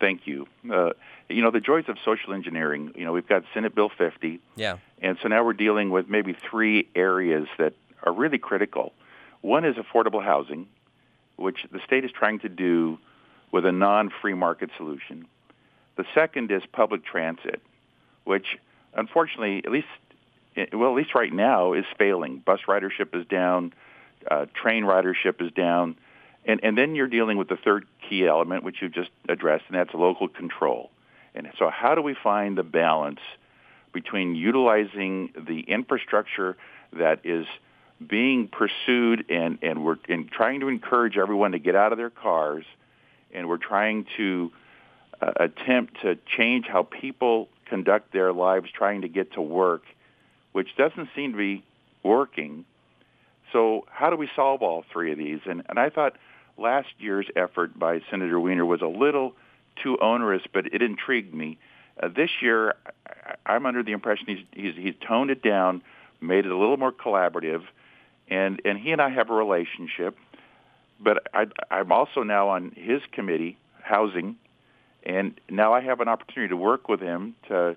[0.00, 0.48] Thank you.
[0.68, 0.90] Uh,
[1.28, 2.92] you know, the joys of social engineering.
[2.96, 4.40] You know, we've got Senate Bill 50.
[4.56, 4.78] Yeah.
[5.00, 8.92] And so now we're dealing with maybe three areas that are really critical.
[9.42, 10.66] One is affordable housing,
[11.36, 12.98] which the state is trying to do
[13.52, 15.26] with a non-free market solution.
[16.00, 17.60] The second is public transit,
[18.24, 18.56] which
[18.94, 19.86] unfortunately, at least
[20.72, 22.38] well, at least right now, is failing.
[22.38, 23.74] Bus ridership is down,
[24.30, 25.96] uh, train ridership is down,
[26.46, 29.76] and and then you're dealing with the third key element, which you just addressed, and
[29.76, 30.90] that's local control.
[31.34, 33.20] And so, how do we find the balance
[33.92, 36.56] between utilizing the infrastructure
[36.94, 37.44] that is
[38.08, 42.08] being pursued and and we're and trying to encourage everyone to get out of their
[42.08, 42.64] cars,
[43.34, 44.50] and we're trying to
[45.20, 49.82] attempt to change how people conduct their lives trying to get to work,
[50.52, 51.64] which doesn't seem to be
[52.02, 52.64] working.
[53.52, 55.40] So how do we solve all three of these?
[55.46, 56.16] And, and I thought
[56.56, 59.34] last year's effort by Senator Wiener was a little
[59.82, 61.58] too onerous, but it intrigued me.
[62.02, 62.74] Uh, this year,
[63.46, 65.82] I'm under the impression he's, he's, he's toned it down,
[66.20, 67.62] made it a little more collaborative,
[68.28, 70.16] and, and he and I have a relationship.
[71.00, 74.36] But I, I'm also now on his committee, Housing,
[75.04, 77.76] and now I have an opportunity to work with him to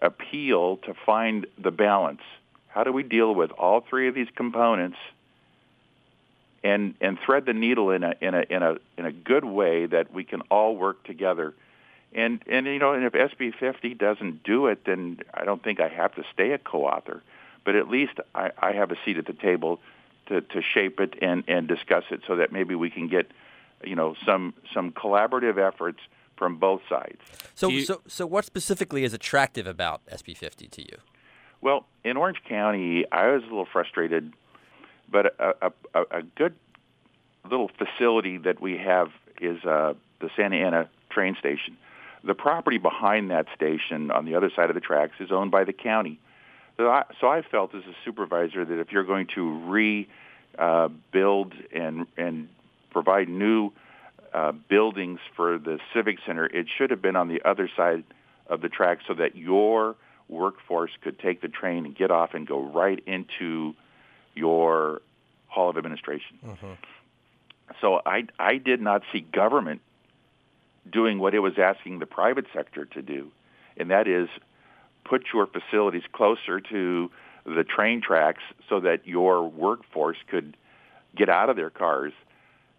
[0.00, 2.22] appeal to find the balance.
[2.68, 4.96] How do we deal with all three of these components
[6.64, 9.86] and and thread the needle in a in a in a in a good way
[9.86, 11.54] that we can all work together.
[12.14, 15.80] And and you know, and if SB 50 doesn't do it, then I don't think
[15.80, 17.22] I have to stay a co-author.
[17.64, 19.80] But at least I, I have a seat at the table
[20.26, 23.30] to, to shape it and, and discuss it so that maybe we can get,
[23.84, 26.00] you know, some some collaborative efforts
[26.42, 27.20] from both sides.
[27.54, 30.98] So, you- so, so, what specifically is attractive about SB 50 to you?
[31.60, 34.32] Well, in Orange County, I was a little frustrated,
[35.08, 36.56] but a, a, a, a good
[37.48, 41.76] little facility that we have is uh, the Santa Ana train station.
[42.24, 45.62] The property behind that station on the other side of the tracks is owned by
[45.62, 46.18] the county.
[46.76, 50.08] So I, so I felt as a supervisor that if you're going to rebuild
[50.58, 50.88] uh,
[51.72, 52.48] and and
[52.90, 53.70] provide new
[54.34, 58.04] uh, buildings for the civic center, it should have been on the other side
[58.46, 59.96] of the track so that your
[60.28, 63.74] workforce could take the train and get off and go right into
[64.34, 65.02] your
[65.48, 66.38] hall of administration.
[67.80, 69.80] So I I did not see government
[70.90, 73.30] doing what it was asking the private sector to do,
[73.76, 74.28] and that is
[75.04, 77.10] put your facilities closer to
[77.44, 80.56] the train tracks so that your workforce could
[81.16, 82.12] get out of their cars.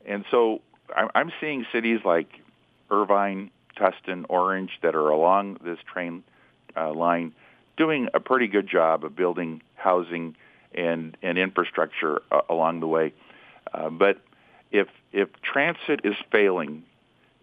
[0.06, 0.62] And so
[1.16, 2.28] I'm seeing cities like
[2.92, 6.24] Irvine, Tustin, Orange that are along this train
[6.76, 7.34] uh, line
[7.78, 10.36] doing a pretty good job of building housing
[10.74, 13.14] and, and infrastructure uh, along the way.
[13.74, 14.20] Uh, but
[14.72, 16.84] if if transit is failing,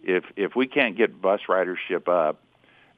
[0.03, 2.39] if if we can't get bus ridership up,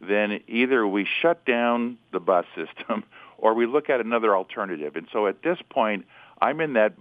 [0.01, 3.03] then either we shut down the bus system
[3.37, 4.95] or we look at another alternative.
[4.95, 6.05] And so at this point,
[6.41, 6.93] I'm in that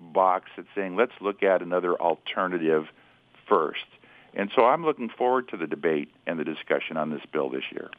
[0.00, 2.86] box that's saying let's look at another alternative
[3.48, 3.84] first.
[4.34, 7.64] And so I'm looking forward to the debate and the discussion on this bill this
[7.72, 7.90] year.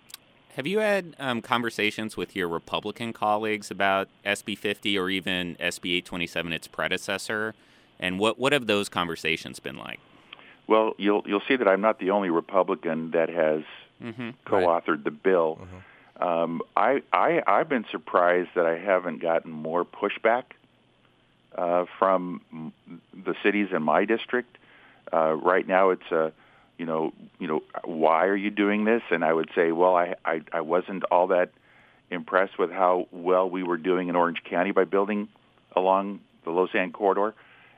[0.55, 5.97] Have you had um, conversations with your Republican colleagues about SB 50 or even SB
[5.97, 7.53] 827, its predecessor?
[7.99, 9.99] And what, what have those conversations been like?
[10.67, 13.63] Well, you'll you'll see that I'm not the only Republican that has
[14.01, 14.31] Mm-hmm.
[14.45, 15.59] co-authored the bill.
[16.19, 20.43] Um, I, I I've been surprised that I haven't gotten more pushback
[21.57, 22.73] uh, from
[23.13, 24.57] the cities in my district.
[25.11, 26.31] Uh, right now, it's a
[26.77, 29.01] you know you know why are you doing this?
[29.11, 31.51] And I would say, well, I I, I wasn't all that
[32.09, 35.29] impressed with how well we were doing in Orange County by building
[35.75, 37.33] along the LOSSAN corridor,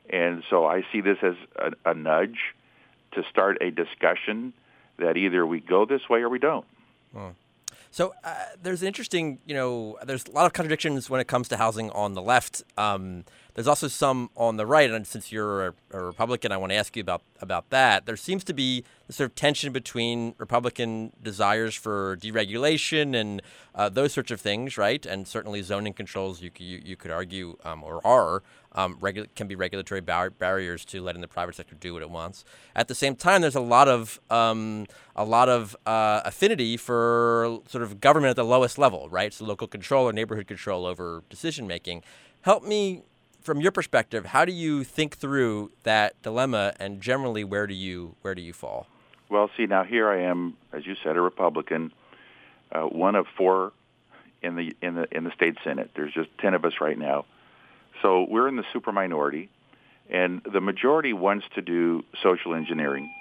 [0.09, 2.39] and so I see this as a, a nudge
[3.13, 4.53] to start a discussion
[4.97, 6.65] that either we go this way or we don't.
[7.91, 11.47] So uh, there's an interesting, you know, there's a lot of contradictions when it comes
[11.49, 12.63] to housing on the left.
[12.75, 13.23] Um,
[13.55, 16.75] there's also some on the right, and since you're a, a Republican, I want to
[16.75, 18.05] ask you about about that.
[18.05, 23.41] There seems to be sort of tension between Republican desires for deregulation and
[23.75, 25.05] uh, those sorts of things, right?
[25.05, 28.41] And certainly zoning controls, you you, you could argue, um, or are
[28.75, 32.09] um, regu- can be regulatory bar- barriers to letting the private sector do what it
[32.09, 32.43] wants.
[32.75, 37.59] At the same time, there's a lot of um, a lot of uh, affinity for
[37.67, 39.31] sort of government at the lowest level, right?
[39.31, 42.03] So local control or neighborhood control over decision making.
[42.41, 43.03] Help me
[43.43, 44.25] from your perspective.
[44.27, 48.53] How do you think through that dilemma, and generally, where do you where do you
[48.53, 48.87] fall?
[49.29, 51.91] Well, see, now here I am, as you said, a Republican,
[52.71, 53.73] uh, one of four
[54.41, 55.91] in the in the in the state senate.
[55.95, 57.25] There's just ten of us right now,
[58.01, 59.49] so we're in the super minority,
[60.09, 63.13] and the majority wants to do social engineering.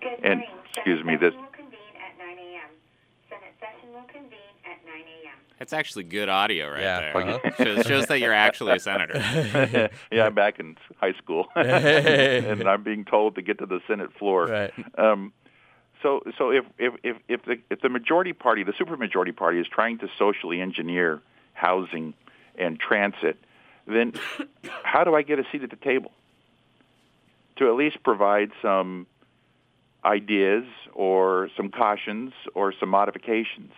[0.00, 0.48] Good And, morning.
[0.74, 2.70] excuse me, this- session will convene at 9 a.m.
[3.30, 5.38] Senate session will convene at 9 a.m.
[5.62, 7.16] That's actually good audio right Yeah, there.
[7.16, 7.50] uh-huh.
[7.64, 9.16] shows, shows that you're actually a senator.
[10.10, 14.12] yeah, I'm back in high school, and I'm being told to get to the Senate
[14.18, 14.46] floor.
[14.48, 14.72] Right.
[14.98, 15.32] Um,
[16.02, 19.68] so, so if if if if the if the majority party, the supermajority party, is
[19.68, 21.20] trying to socially engineer
[21.52, 22.14] housing
[22.58, 23.38] and transit,
[23.86, 24.14] then
[24.82, 26.10] how do I get a seat at the table
[27.58, 29.06] to at least provide some
[30.04, 33.70] ideas or some cautions or some modifications?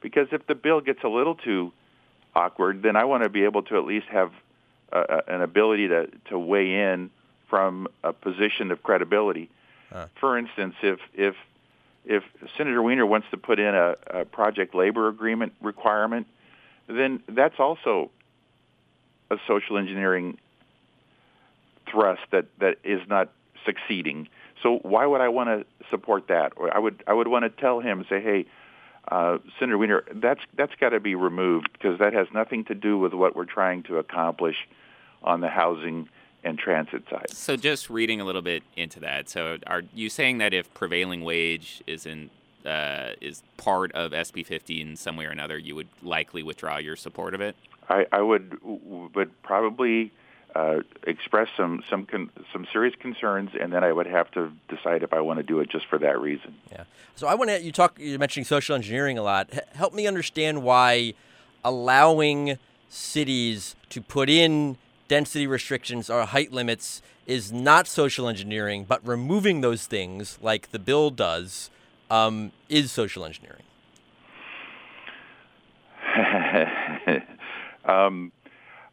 [0.00, 1.72] Because if the bill gets a little too
[2.34, 4.32] awkward, then I want to be able to at least have
[4.92, 7.10] uh, uh, an ability to, to weigh in
[7.48, 9.50] from a position of credibility.
[10.20, 11.36] For instance, if if
[12.04, 12.22] if
[12.56, 16.26] Senator Wiener wants to put in a, a project labor agreement requirement,
[16.86, 18.10] then that's also
[19.30, 20.38] a social engineering
[21.90, 23.30] thrust that, that is not
[23.64, 24.28] succeeding.
[24.62, 26.52] So why would I want to support that?
[26.56, 28.46] Or I would I would want to tell him say, hey,
[29.08, 32.98] uh, Senator Wiener, that's that's got to be removed because that has nothing to do
[32.98, 34.56] with what we're trying to accomplish
[35.22, 36.08] on the housing
[36.44, 37.30] and transit side.
[37.30, 39.28] So just reading a little bit into that.
[39.28, 42.30] So are you saying that if prevailing wage is in
[42.64, 46.78] uh, is part of SB 50 in some way or another, you would likely withdraw
[46.78, 47.54] your support of it?
[47.88, 50.12] I, I would would probably
[50.56, 55.02] uh, express some some con- some serious concerns, and then I would have to decide
[55.02, 56.54] if I want to do it just for that reason.
[56.72, 56.84] Yeah.
[57.14, 59.48] So I want to you talk you're mentioning social engineering a lot.
[59.52, 61.12] H- help me understand why
[61.62, 64.78] allowing cities to put in
[65.08, 70.78] density restrictions or height limits is not social engineering, but removing those things like the
[70.78, 71.70] bill does
[72.10, 73.62] um, is social engineering.
[77.84, 78.32] um,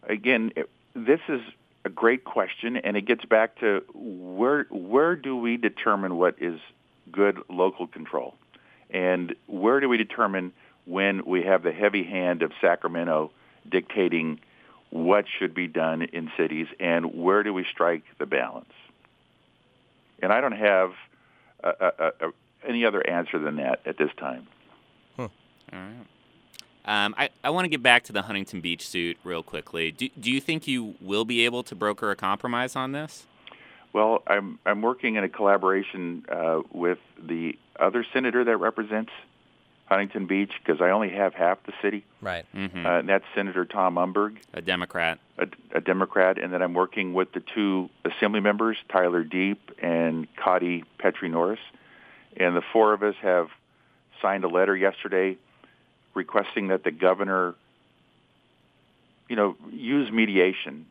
[0.09, 1.41] again, it, this is
[1.85, 6.59] a great question, and it gets back to where where do we determine what is
[7.11, 8.35] good local control,
[8.89, 10.53] and where do we determine
[10.85, 13.31] when we have the heavy hand of Sacramento
[13.69, 14.39] dictating
[14.89, 18.71] what should be done in cities, and where do we strike the balance?
[20.21, 20.91] And I don't have
[21.63, 22.31] a, a, a,
[22.67, 24.47] any other answer than that at this time.
[25.17, 25.27] Huh.
[25.73, 26.07] All right.
[26.86, 29.91] Um, I, I want to get back to the Huntington Beach suit real quickly.
[29.91, 33.25] Do, do you think you will be able to broker a compromise on this?
[33.93, 39.11] Well, I'm I'm working in a collaboration uh, with the other senator that represents
[39.86, 42.45] Huntington Beach because I only have half the city, Right.
[42.55, 42.86] Mm-hmm.
[42.86, 45.19] uh, and that's Senator Tom Umberg, a Democrat.
[45.38, 50.27] a, a Democrat, and then I'm working with the two Assembly members, Tyler Diep and
[50.38, 51.59] Cotty Petrie Norris,
[52.36, 53.49] and the four of us have
[54.21, 55.38] signed a letter yesterday
[56.14, 57.55] requesting that the governor,
[59.30, 60.86] you know, use mediation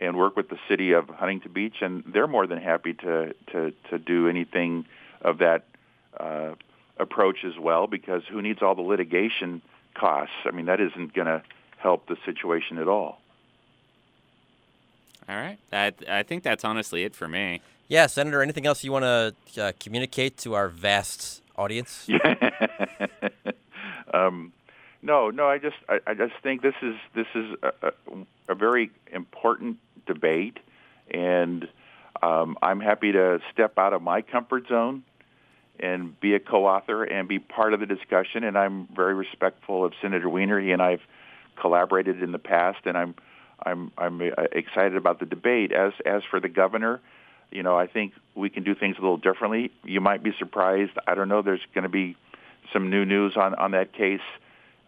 [0.00, 3.72] and work with the city of Huntington Beach, and they're more than happy to to
[3.90, 4.86] to do anything
[5.22, 5.64] of that
[6.18, 6.54] uh,
[6.98, 7.86] approach as well.
[7.86, 9.62] Because who needs all the litigation
[9.94, 10.34] costs?
[10.44, 11.42] I mean, that isn't going to
[11.78, 13.20] help the situation at all.
[15.28, 15.58] All right.
[15.72, 17.60] I, I think that's honestly it for me.
[17.88, 18.42] Yeah, Senator.
[18.42, 22.08] Anything else you want to uh, communicate to our vast audience?
[24.14, 24.52] um,
[25.02, 25.46] no, no.
[25.46, 27.92] I just, I, I just think this is this is a, a,
[28.50, 30.58] a very important debate,
[31.10, 31.68] and
[32.22, 35.02] um, I'm happy to step out of my comfort zone
[35.80, 38.44] and be a co-author and be part of the discussion.
[38.44, 40.60] And I'm very respectful of Senator Wiener.
[40.60, 41.02] He and I've
[41.60, 43.14] collaborated in the past, and I'm
[43.62, 45.72] I'm I'm uh, excited about the debate.
[45.72, 47.00] As as for the governor,
[47.50, 49.70] you know, I think we can do things a little differently.
[49.84, 50.92] You might be surprised.
[51.06, 51.42] I don't know.
[51.42, 52.16] There's going to be
[52.74, 54.20] some new news on on that case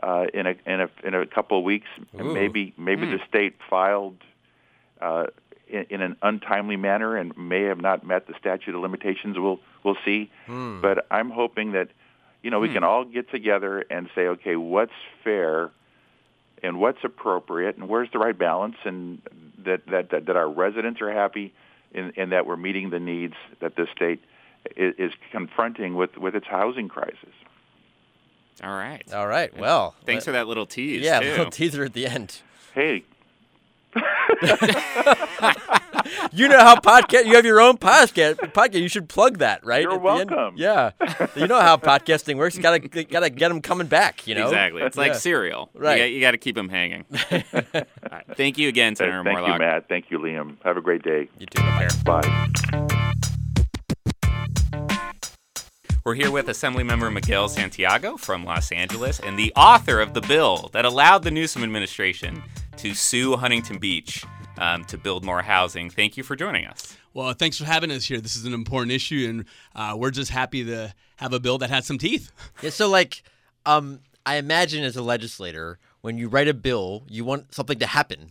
[0.03, 1.89] uh, in a in a in a couple of weeks.
[2.20, 2.34] Ooh.
[2.34, 4.16] Maybe maybe the state filed
[5.01, 5.26] uh,
[5.68, 9.39] in, in an untimely manner and may have not met the statute of limitations.
[9.39, 10.30] We'll we'll see.
[10.82, 11.89] But I'm hoping that
[12.43, 14.93] you know we can all get together and say, okay, what's
[15.24, 15.70] fair
[16.62, 19.22] and what's appropriate and where's the right balance, and
[19.64, 21.55] that that that, that our residents are happy
[21.95, 24.20] and, and that we're meeting the needs that this state
[24.76, 27.34] is, is confronting with with its housing crisis.
[28.63, 29.03] All right.
[29.13, 29.57] All right.
[29.57, 31.03] Well, Thanks for that little tease.
[31.03, 31.31] Yeah, too.
[31.31, 32.41] little teaser at the end.
[32.75, 33.05] Hey,
[36.33, 38.37] You know how podcast you have your own podcast.
[38.53, 38.81] Podcast.
[38.81, 39.83] You should plug that, right?
[39.83, 40.31] You're at end?
[40.31, 40.55] welcome.
[40.57, 40.91] Yeah.
[41.35, 42.57] you know how podcasting works.
[42.57, 44.27] You gotta gotta get them coming back.
[44.27, 44.45] You know.
[44.45, 44.83] Exactly.
[44.83, 45.19] It's like Yeah.
[45.19, 45.71] cereal.
[45.75, 46.13] Right.
[46.13, 47.05] You got, to keep them hanging.
[47.33, 47.41] All
[48.13, 48.25] right.
[48.37, 49.53] Thank you again, Senator thank Moorlach.
[49.55, 49.89] you, Matt.
[49.89, 50.57] Thank you, Liam.
[50.65, 51.29] Have a great day.
[51.39, 51.63] You too.
[52.05, 53.03] Bye.
[56.07, 60.71] We're here with Assemblymember Miguel Santiago from Los Angeles and the author of the bill
[60.73, 62.45] that allowed the Newsom administration
[62.77, 64.25] to sue Huntington Beach
[64.59, 65.91] um, to build more housing.
[65.91, 66.97] Thank you for joining us.
[67.13, 68.21] Well, thanks for having us here.
[68.21, 69.45] This is an important issue, and
[69.75, 72.31] uh, we're just happy to have a bill that has some teeth.
[72.63, 72.71] Yeah.
[72.71, 73.25] So like,
[73.65, 77.87] um, I imagine as a legislator, when you write a bill, you want something to
[77.87, 78.31] happen,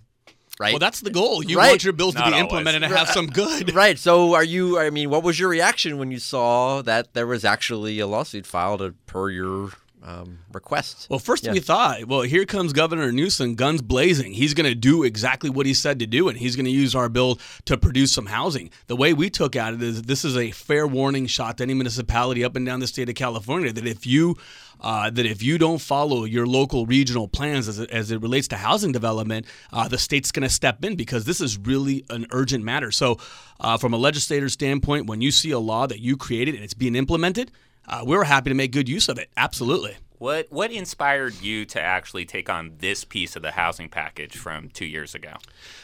[0.60, 0.74] right?
[0.74, 1.43] Well, that's the goal.
[1.43, 1.70] You Right.
[1.70, 2.43] want your bills to Not be always.
[2.43, 3.74] implemented and have some good.
[3.84, 3.97] right.
[3.99, 4.80] So are you?
[4.80, 8.45] I mean, what was your reaction when you saw that there was actually a lawsuit
[8.45, 9.72] filed per your
[10.06, 11.08] um, request?
[11.10, 11.53] Well, first Yeah.
[11.53, 14.34] we thought, well, here comes Governor Newsom, guns blazing.
[14.34, 16.93] He's going to do exactly what he said to do, and he's going to use
[16.93, 18.70] our bill to produce some housing.
[18.88, 21.74] The way we took at it is this is a fair warning shot to any
[21.74, 24.36] municipality up and down the state of California that if you
[24.82, 28.49] uh, that if you don't follow your local regional plans as it, as it relates
[28.49, 32.28] to housing development, uh, the state's going to step in because this is really an
[32.32, 32.91] urgent matter.
[32.91, 33.18] So,
[33.62, 36.74] uh, from a legislator's standpoint, when you see a law that you created and it's
[36.74, 37.51] being implemented,
[37.88, 39.30] uh, we were happy to make good use of it.
[39.38, 39.98] Absolutely.
[40.18, 44.70] What what inspired you to actually take on this piece of the housing package from
[44.70, 45.34] two years ago?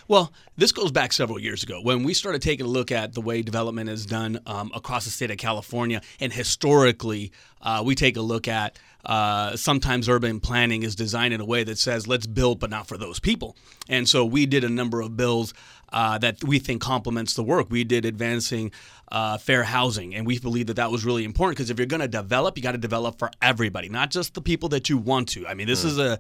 [0.08, 3.22] Well, this goes back several years ago when we started taking a look at the
[3.22, 6.02] way development is done um, across the state of California.
[6.22, 11.42] And historically, uh, we take a look at uh, sometimes urban planning is designed in
[11.42, 13.58] a way that says, let's build, but not for those people.
[13.90, 15.54] And so we did a number of bills
[15.92, 17.68] uh, that we think complements the work.
[17.70, 18.72] We did advancing
[19.12, 22.02] uh, fair housing, and we believe that that was really important because if you're going
[22.02, 25.28] to develop, you got to develop for everybody, not just the people that you want
[25.30, 25.48] to.
[25.48, 26.18] I mean, this is a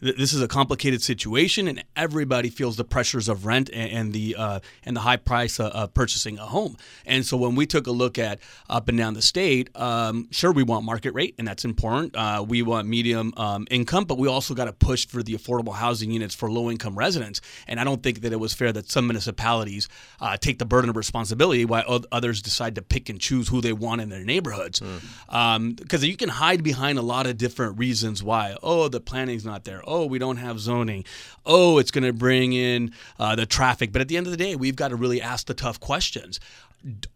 [0.00, 4.36] this is a complicated situation, and everybody feels the pressures of rent and, and the
[4.36, 6.76] uh, and the high price of, of purchasing a home.
[7.06, 10.52] And so when we took a look at up and down the state, um, sure
[10.52, 12.14] we want market rate, and that's important.
[12.14, 15.74] Uh, we want medium um, income, but we also got to push for the affordable
[15.74, 17.40] housing units for low income residents.
[17.66, 19.88] And I don't think that it was fair that some municipalities
[20.20, 22.06] uh, take the burden of responsibility while oth-
[22.42, 24.80] decide to pick and choose who they want in their neighborhoods.
[25.28, 28.56] Because you can hide behind a lot of different reasons why.
[28.62, 29.82] Oh, the planning's not there.
[29.86, 31.04] Oh, we don't have zoning.
[31.46, 33.92] Oh, it's going to bring in uh, the traffic.
[33.92, 36.40] But at the end of the day, we've got to really ask the tough questions.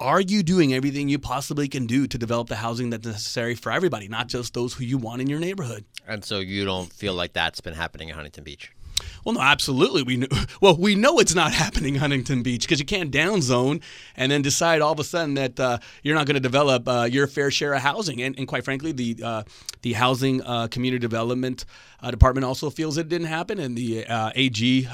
[0.00, 3.70] Are you doing everything you possibly can do to develop the housing that's necessary for
[3.70, 5.84] everybody, not just those who you want in your neighborhood?
[6.06, 8.72] And so you don't feel like that's been happening in Huntington Beach.
[9.24, 10.02] Well, no, absolutely.
[10.02, 10.26] We know,
[10.60, 13.82] well, we know it's not happening Huntington Beach because you can't downzone
[14.16, 17.08] and then decide all of a sudden that uh, you're not going to develop uh,
[17.10, 18.20] your fair share of housing.
[18.22, 19.42] And, and quite frankly, the uh,
[19.82, 21.64] the housing uh, community development
[22.00, 24.88] uh, department also feels it didn't happen, and the uh, AG,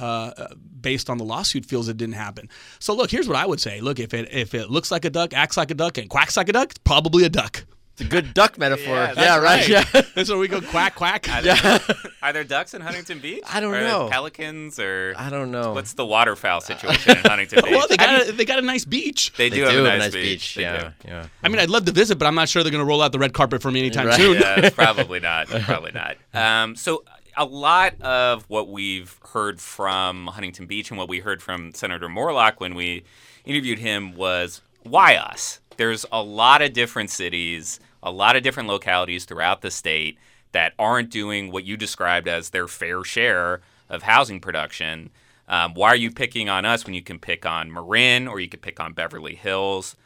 [0.81, 2.49] based on the lawsuit, feels it didn't happen.
[2.79, 5.11] So, look, here's what I would say: Look, if it if it looks like a
[5.11, 7.65] duck, acts like a duck, and quacks like a duck, it's probably a duck.
[7.97, 8.95] It's a good duck metaphor.
[8.95, 9.69] Yeah, Yeah, that's right.
[9.69, 9.95] right.
[9.95, 10.03] Yeah.
[10.17, 11.29] And so we go quack quack.
[11.33, 11.81] Are there,
[12.23, 13.43] are there ducks in Huntington Beach?
[13.53, 14.09] I don't Or know.
[14.11, 15.73] Pelicans or I don't know.
[15.73, 17.71] what's the waterfowl situation in Huntington Beach?
[17.73, 19.33] Well, they got a, they got a nice beach.
[19.37, 20.55] They They do, have, a nice beach.
[20.55, 21.09] They Yeah, do.
[21.09, 21.27] yeah.
[21.43, 23.13] I mean, I'd love to visit, but I'm not sure they're going to roll out
[23.13, 24.17] the red carpet for me anytime Right.
[24.17, 24.41] soon.
[24.41, 25.47] yeah, probably not.
[25.49, 26.17] Probably not.
[26.33, 27.05] Um, so
[27.37, 32.09] a lot of what we've heard from Huntington Beach and what we heard from Senator
[32.09, 33.03] Moorlach when we
[33.45, 35.61] interviewed him was why us?
[35.77, 40.19] There's a lot of different cities, a lot of different localities throughout the state
[40.53, 45.11] that aren't doing what you described as their fair share of housing production.
[45.49, 48.49] Um, why are you picking on us when you can pick on Marin or you
[48.49, 49.97] could pick on Beverly Hills?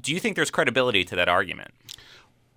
[0.00, 1.72] Do you think there's credibility to that argument?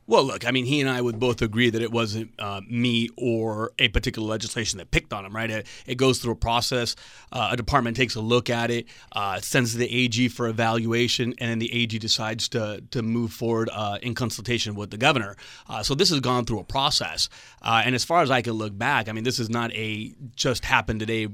[0.07, 3.09] Well, look, I mean, he and I would both agree that it wasn't uh, me
[3.15, 5.49] or a particular legislation that picked on him, right?
[5.49, 6.95] It, it goes through a process.
[7.31, 11.33] Uh, a department takes a look at it, uh, sends to the AG for evaluation,
[11.37, 15.37] and then the AG decides to, to move forward uh, in consultation with the governor.
[15.69, 17.29] Uh, so this has gone through a process.
[17.61, 20.13] Uh, and as far as I can look back, I mean, this is not a
[20.35, 21.27] just happened today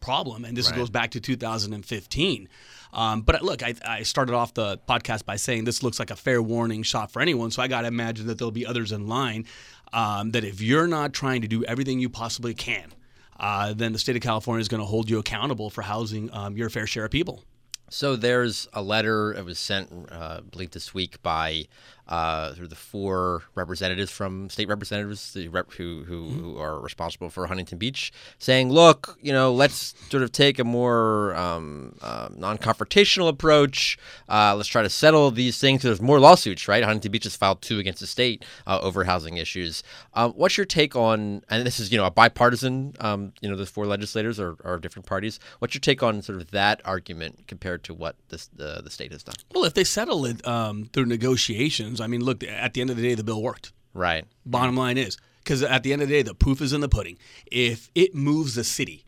[0.00, 2.48] problem, and this goes back to 2015.
[2.92, 6.16] Um, but look, I, I started off the podcast by saying this looks like a
[6.16, 7.50] fair warning shot for anyone.
[7.50, 9.46] So I got to imagine that there'll be others in line.
[9.92, 12.92] Um, that if you're not trying to do everything you possibly can,
[13.40, 16.56] uh, then the state of California is going to hold you accountable for housing um,
[16.56, 17.42] your fair share of people.
[17.90, 21.68] So there's a letter that was sent, uh, I believe, this week by
[22.08, 26.80] uh, sort of the four representatives from state representatives the rep- who who, who are
[26.80, 31.94] responsible for Huntington Beach, saying, "Look, you know, let's sort of take a more um,
[32.00, 33.98] uh, non-confrontational approach.
[34.28, 35.82] Uh, let's try to settle these things.
[35.82, 36.82] So There's more lawsuits, right?
[36.82, 39.82] Huntington Beach has filed two against the state uh, over housing issues.
[40.14, 41.42] Um, what's your take on?
[41.48, 42.94] And this is, you know, a bipartisan.
[43.00, 45.38] Um, you know, the four legislators are, are different parties.
[45.58, 49.12] What's your take on sort of that argument compared to what this, the the state
[49.12, 49.34] has done?
[49.54, 52.96] Well, if they settle it um, through negotiations, I mean, look, at the end of
[52.96, 53.72] the day, the bill worked.
[53.94, 54.24] Right.
[54.46, 56.88] Bottom line is, because at the end of the day, the proof is in the
[56.88, 57.18] pudding.
[57.50, 59.04] If it moves the city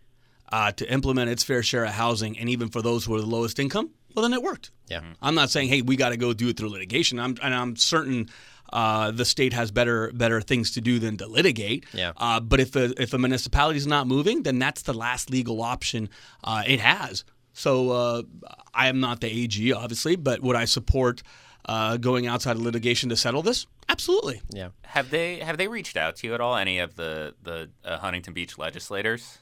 [0.50, 3.26] uh, to implement its fair share of housing, and even for those who are the
[3.26, 4.70] lowest income, well, then it worked.
[4.88, 5.02] Yeah.
[5.22, 7.20] I'm not saying, hey, we got to go do it through litigation.
[7.20, 8.28] I'm, and I'm certain
[8.72, 11.86] uh, the state has better better things to do than to litigate.
[11.92, 12.12] Yeah.
[12.16, 15.62] Uh, but if a, if a municipality is not moving, then that's the last legal
[15.62, 16.08] option
[16.44, 17.24] uh, it has.
[17.52, 18.22] So uh,
[18.72, 21.22] I am not the AG, obviously, but would I support
[21.66, 23.66] uh, going outside of litigation to settle this?
[23.88, 24.40] Absolutely.
[24.50, 24.68] Yeah.
[24.82, 26.56] Have they have they reached out to you at all?
[26.56, 29.38] Any of the the uh, Huntington Beach legislators?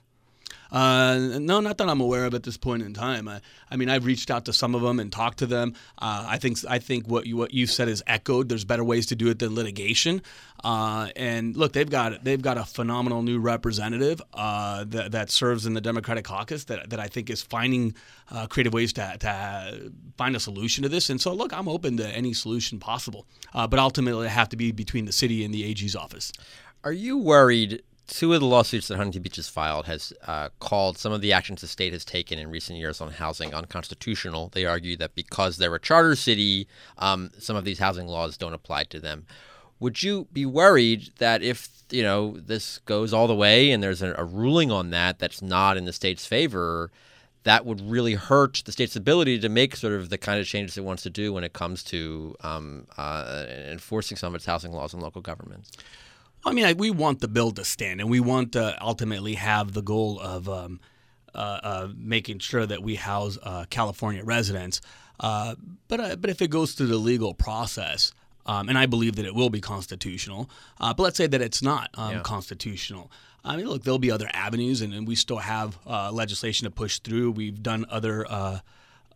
[0.71, 3.29] Uh, no, not that I'm aware of at this point in time.
[3.29, 3.41] I,
[3.71, 5.75] I mean, I've reached out to some of them and talked to them.
[5.99, 8.49] Uh, I think I think what you what you said is echoed.
[8.49, 10.23] There's better ways to do it than litigation.
[10.63, 15.67] Uh, and look, they've got they've got a phenomenal new representative uh, that, that serves
[15.67, 17.95] in the Democratic caucus that, that I think is finding
[18.31, 21.11] uh, creative ways to, to find a solution to this.
[21.11, 23.27] And so, look, I'm open to any solution possible.
[23.55, 26.33] Uh, but ultimately, it have to be between the city and the AG's office.
[26.85, 27.83] Are you worried?
[28.09, 31.33] Two of the lawsuits that Huntington Beach has filed has uh, called some of the
[31.33, 34.49] actions the state has taken in recent years on housing unconstitutional.
[34.49, 38.55] They argue that because they're a charter city, um, some of these housing laws don't
[38.55, 39.27] apply to them.
[39.79, 44.03] Would you be worried that if you know this goes all the way and there's
[44.03, 46.91] a, a ruling on that that's not in the state's favor,
[47.45, 50.77] that would really hurt the state's ability to make sort of the kind of changes
[50.79, 54.73] it wants to do when it comes to um, uh, enforcing some of its housing
[54.73, 55.73] laws in local governments?
[56.45, 59.73] I mean, I, we want the bill to stand, and we want to ultimately have
[59.73, 60.81] the goal of um,
[61.35, 64.81] uh, uh, making sure that we house uh, California residents.
[65.21, 65.57] Uh,
[65.89, 68.13] but uh, but if it goes through the legal process,
[68.47, 70.49] um, and I believe that it will be constitutional,
[70.81, 73.11] uh, but let's say that it's not um, constitutional.
[73.45, 76.71] I mean, look, there'll be other avenues, and, and we still have uh, legislation to
[76.71, 77.33] push through.
[77.33, 78.61] We've done other uh,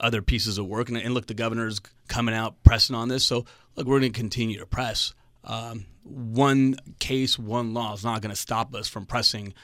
[0.01, 3.25] other pieces of work, and, and look, the governor's coming out pressing on this.
[3.25, 3.45] So
[3.77, 5.15] look, we're going to continue to press.
[5.45, 9.55] Um, one case, one law is not going to stop us from pressing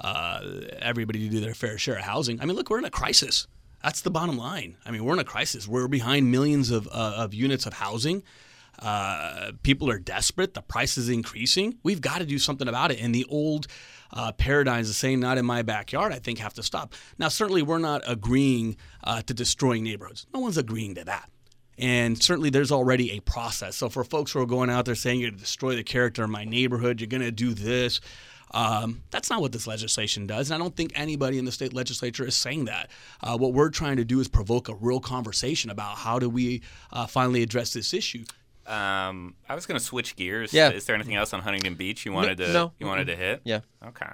[0.00, 0.40] uh,
[0.78, 2.40] everybody to do their fair share of housing.
[2.40, 3.46] I mean, look, we're in a crisis.
[3.82, 4.76] That's the bottom line.
[4.84, 5.68] I mean, we're in a crisis.
[5.68, 8.22] We're behind millions of, uh, of units of housing.
[8.78, 10.54] Uh, people are desperate.
[10.54, 11.78] The price is increasing.
[11.82, 13.00] We've got to do something about it.
[13.00, 13.68] And the old
[14.12, 16.94] uh, paradigms of saying "not in my backyard," I think, have to stop.
[17.18, 20.26] Now, certainly, we're not agreeing uh, to destroying neighborhoods.
[20.34, 21.30] No one's agreeing to that.
[21.78, 23.76] And certainly, there's already a process.
[23.76, 26.24] So, for folks who are going out there saying you're going to destroy the character
[26.24, 28.00] of my neighborhood, you're going to do this,
[28.52, 30.50] um, that's not what this legislation does.
[30.50, 32.90] And I don't think anybody in the state legislature is saying that.
[33.22, 36.62] Uh, what we're trying to do is provoke a real conversation about how do we
[36.92, 38.24] uh, finally address this issue.
[38.66, 40.52] Um, I was going to switch gears.
[40.52, 40.70] Yeah.
[40.70, 42.72] Is there anything else on Huntington Beach you wanted to no.
[42.80, 43.42] you wanted to hit?
[43.44, 43.60] Yeah.
[43.86, 44.06] Okay.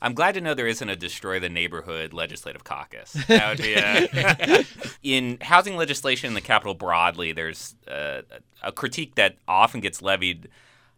[0.00, 3.16] I'm glad to know there isn't a destroy the neighborhood legislative caucus.
[3.28, 4.64] That would be a,
[5.02, 7.32] in housing legislation in the capital broadly.
[7.32, 8.22] There's uh,
[8.62, 10.48] a critique that often gets levied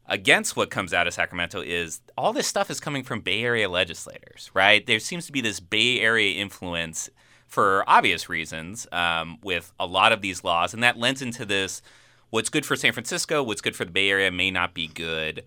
[0.07, 3.69] against what comes out of Sacramento is all this stuff is coming from Bay Area
[3.69, 4.87] legislators, right?
[4.87, 7.11] There seems to be this Bay Area influence
[7.47, 11.81] for obvious reasons um, with a lot of these laws, and that lends into this
[12.31, 15.45] what's good for San Francisco, what's good for the Bay Area may not be good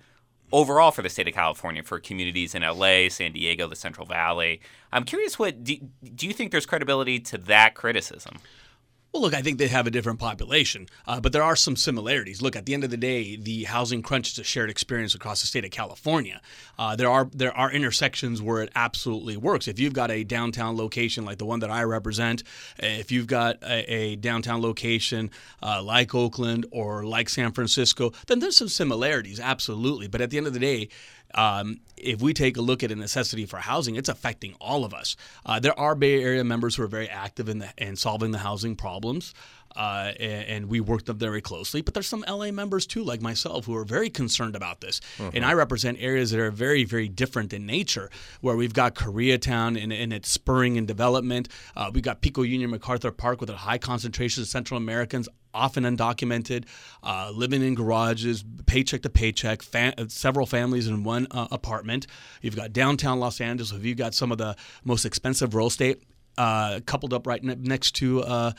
[0.52, 4.62] overall for the state of California, for communities in LA, San Diego, the Central Valley.
[4.92, 5.76] I'm curious what do,
[6.16, 8.38] do you think there's credibility to that criticism?
[9.14, 12.42] Well, look, I think they have a different population, uh, but there are some similarities.
[12.42, 15.42] Look, at the end of the day, the housing crunch is a shared experience across
[15.42, 16.42] the state of California.
[16.80, 19.68] Uh, there are there are intersections where it absolutely works.
[19.68, 22.42] If you've got a downtown location like the one that I represent,
[22.80, 25.30] if you've got a, a downtown location
[25.62, 30.08] uh, like Oakland or like San Francisco, then there's some similarities, absolutely.
[30.08, 30.90] But at the end of the day,
[31.36, 34.94] um, if we take a look at a necessity for housing, it's affecting all of
[34.94, 35.16] us.
[35.46, 38.40] Uh, there are Bay Area members who are very active in, the, in solving the
[38.40, 39.34] housing problems.
[39.76, 41.82] Uh, and, and, we work them very closely.
[41.82, 45.02] But there's some LA members too, like myself, who are very concerned about this.
[45.34, 48.12] And I represent areas that are very, very different in nature,
[48.42, 51.50] where we've got Koreatown and, and its spurring in development.
[51.76, 55.28] Uh, we've got Pico Union MacArthur Park with a high concentration of Central Americans.
[55.54, 56.66] Often undocumented,
[57.04, 62.08] uh, living in garages, paycheck to paycheck, fa- several families in one uh, apartment.
[62.42, 63.72] You've got downtown Los Angeles.
[63.72, 66.04] where You've got some of the most expensive real estate
[66.38, 68.52] uh, coupled up right ne- next to uh,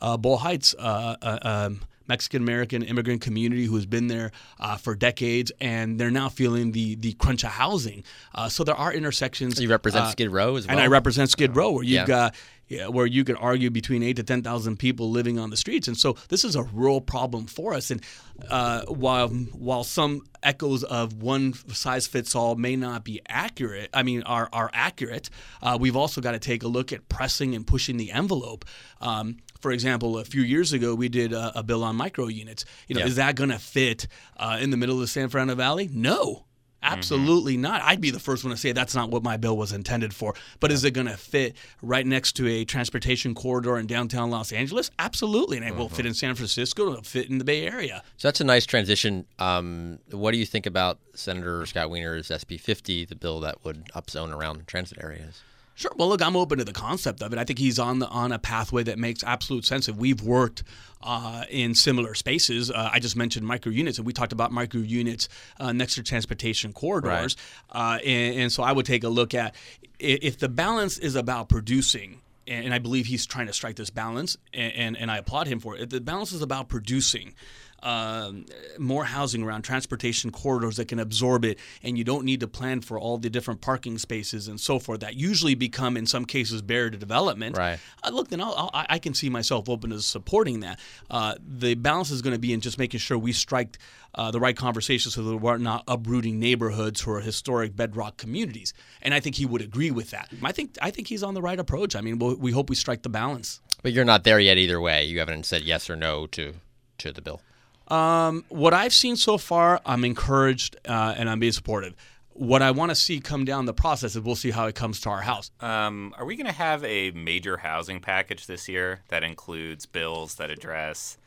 [0.00, 0.74] uh, Boyle Heights.
[0.78, 5.98] Uh, uh, um, Mexican American immigrant community who has been there uh, for decades, and
[6.00, 8.04] they're now feeling the the crunch of housing.
[8.34, 9.60] Uh, so there are intersections.
[9.60, 10.72] You represent uh, Skid Row as well.
[10.76, 12.06] and I represent Skid Row, where you've Yeah.
[12.06, 12.34] got
[12.68, 15.88] yeah, where you could argue between eight to ten thousand people living on the streets,
[15.88, 17.90] and so this is a real problem for us.
[17.90, 18.02] And
[18.50, 24.02] uh, while while some echoes of one size fits all may not be accurate, I
[24.02, 25.30] mean are are accurate,
[25.62, 28.66] uh, we've also got to take a look at pressing and pushing the envelope.
[29.00, 32.64] Um, for example, a few years ago, we did a, a bill on micro units.
[32.86, 33.06] You know, Yeah.
[33.06, 34.06] is that going to fit
[34.36, 35.88] uh, in the middle of the San Fernando Valley?
[35.92, 36.44] No.
[36.80, 37.82] Absolutely not.
[37.82, 40.34] I'd be the first one to say that's not what my bill was intended for.
[40.60, 44.52] But is it going to fit right next to a transportation corridor in downtown Los
[44.52, 44.88] Angeles?
[44.96, 45.56] Absolutely.
[45.56, 46.92] And it will fit in San Francisco.
[46.92, 48.04] It'll fit in the Bay Area.
[48.16, 49.26] So that's a nice transition.
[49.40, 53.86] Um, what do you think about Senator Scott Wiener's SB 50, the bill that would
[53.96, 55.42] upzone around transit areas?
[55.78, 55.92] Sure.
[55.96, 57.38] Well, look, I'm open to the concept of it.
[57.38, 59.88] I think he's on the on a pathway that makes absolute sense.
[59.88, 60.64] If we've worked
[61.04, 64.80] uh, in similar spaces, uh, I just mentioned micro units, and we talked about micro
[64.80, 65.28] units
[65.60, 67.36] uh, next to transportation corridors.
[67.70, 69.54] Uh, and, and so I would take a look at
[70.00, 72.22] if the balance is about producing.
[72.48, 75.60] And I believe he's trying to strike this balance, and, and, and I applaud him
[75.60, 75.82] for it.
[75.82, 77.34] If the balance is about producing,
[77.82, 78.46] um,
[78.78, 82.80] more housing around transportation corridors that can absorb it, and you don't need to plan
[82.80, 86.62] for all the different parking spaces and so forth that usually become, in some cases,
[86.62, 87.56] barrier to development.
[87.56, 87.78] Right.
[88.02, 90.80] Uh, look, then I'll, I'll, I can see myself open to supporting that.
[91.10, 93.78] Uh, the balance is going to be in just making sure we strike
[94.14, 98.74] uh, the right conversations so that we're not uprooting neighborhoods or historic bedrock communities.
[99.02, 100.30] And I think he would agree with that.
[100.42, 101.94] I think I think he's on the right approach.
[101.94, 103.60] I mean, we'll, we hope we strike the balance.
[103.82, 105.04] But you're not there yet either way.
[105.04, 106.54] You haven't said yes or no to
[106.98, 107.40] to the bill.
[107.88, 111.94] Um, what I've seen so far, I'm encouraged uh, and I'm being supportive.
[112.34, 115.00] What I want to see come down the process is we'll see how it comes
[115.00, 115.50] to our house.
[115.60, 120.36] Um, are we going to have a major housing package this year that includes bills
[120.36, 121.18] that address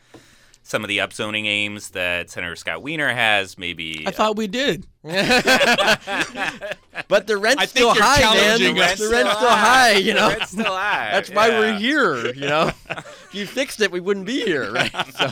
[0.63, 3.57] some of the upzoning aims that Senator Scott Wiener has.
[3.57, 4.87] Maybe I thought we did.
[7.07, 8.91] But the rent's still high, challenging man.
[8.91, 8.99] us.
[8.99, 10.29] The rent's still high, you know.
[10.29, 11.09] Rent's still high.
[11.11, 12.71] That's why we're here, you know.
[12.89, 14.91] if you fixed it, we wouldn't be here, right?
[15.11, 15.29] So,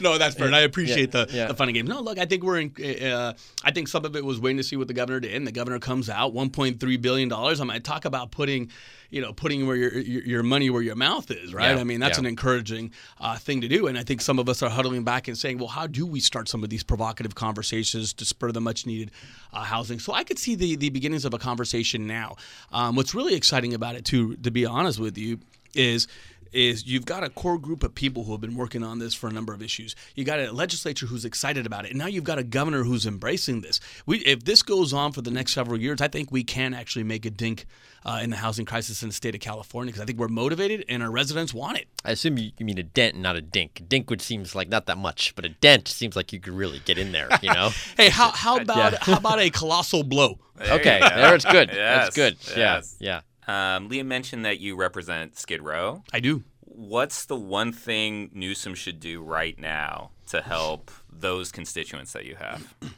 [0.00, 0.46] no, that's fair.
[0.46, 1.46] And I appreciate yeah, the, yeah.
[1.48, 1.88] the fun and games.
[1.88, 2.72] No, look, I think we're in.
[3.02, 5.34] Uh, I think some of it was waiting to see what the governor did.
[5.34, 7.60] And the governor comes out, 1.3 billion dollars.
[7.60, 8.70] I mean, talk about putting,
[9.10, 11.74] you know, putting where your your, your money where your mouth is, right?
[11.74, 12.22] Yeah, I mean, that's yeah.
[12.22, 13.86] an encouraging uh, thing to do.
[13.86, 16.20] And I think some of us are huddling back and saying, well, how do we
[16.20, 19.10] start some of these provocative conversations to spur the much needed
[19.52, 19.98] uh, housing?
[19.98, 22.36] So I could see the the beginnings of a conversation now.
[22.72, 25.38] Um, what's really exciting about it, too, to be honest with you,
[25.74, 26.06] is
[26.54, 29.28] is you've got a core group of people who have been working on this for
[29.28, 29.94] a number of issues.
[30.14, 33.06] You got a legislature who's excited about it, and now you've got a governor who's
[33.06, 33.80] embracing this.
[34.06, 37.04] We, if this goes on for the next several years, I think we can actually
[37.04, 37.66] make a dink
[38.04, 40.84] uh, in the housing crisis in the state of California because I think we're motivated
[40.88, 41.88] and our residents want it.
[42.04, 43.80] I assume you, you mean a dent, not a dink.
[43.80, 46.52] A Dink would seems like not that much, but a dent seems like you could
[46.52, 47.28] really get in there.
[47.42, 47.70] You know.
[47.96, 50.38] Hey, how, how about how about a colossal blow?
[50.56, 51.08] There okay, go.
[51.08, 51.70] there it's good.
[51.72, 52.36] Yes, That's good.
[52.56, 52.96] yes.
[52.98, 53.20] Yeah, yeah.
[53.46, 56.02] Um, Liam mentioned that you represent Skid Row.
[56.12, 56.44] I do.
[56.60, 62.36] What's the one thing Newsom should do right now to help those constituents that you
[62.36, 62.74] have?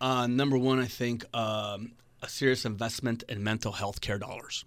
[0.00, 4.64] Uh, number one, I think um, a serious investment in mental health care dollars.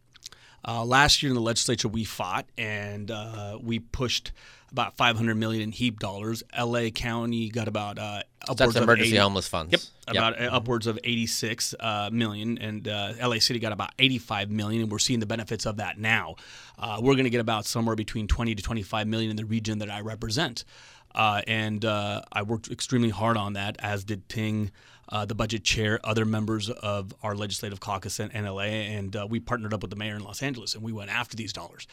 [0.67, 4.31] Uh, last year in the legislature, we fought and uh, we pushed
[4.71, 6.43] about 500 million in HEAP dollars.
[6.57, 9.71] LA County got about uh, upwards That's of emergency 80 homeless funds.
[9.71, 14.49] Yep, about uh, upwards of 86 uh, million, and uh, LA City got about 85
[14.49, 16.35] million, and we're seeing the benefits of that now.
[16.77, 19.79] Uh, we're going to get about somewhere between 20 to 25 million in the region
[19.79, 20.63] that I represent,
[21.15, 24.71] uh, and uh, I worked extremely hard on that, as did Ting.
[25.09, 29.25] Uh, the budget chair, other members of our legislative caucus in, in LA, and uh,
[29.29, 31.87] we partnered up with the mayor in Los Angeles, and we went after these dollars.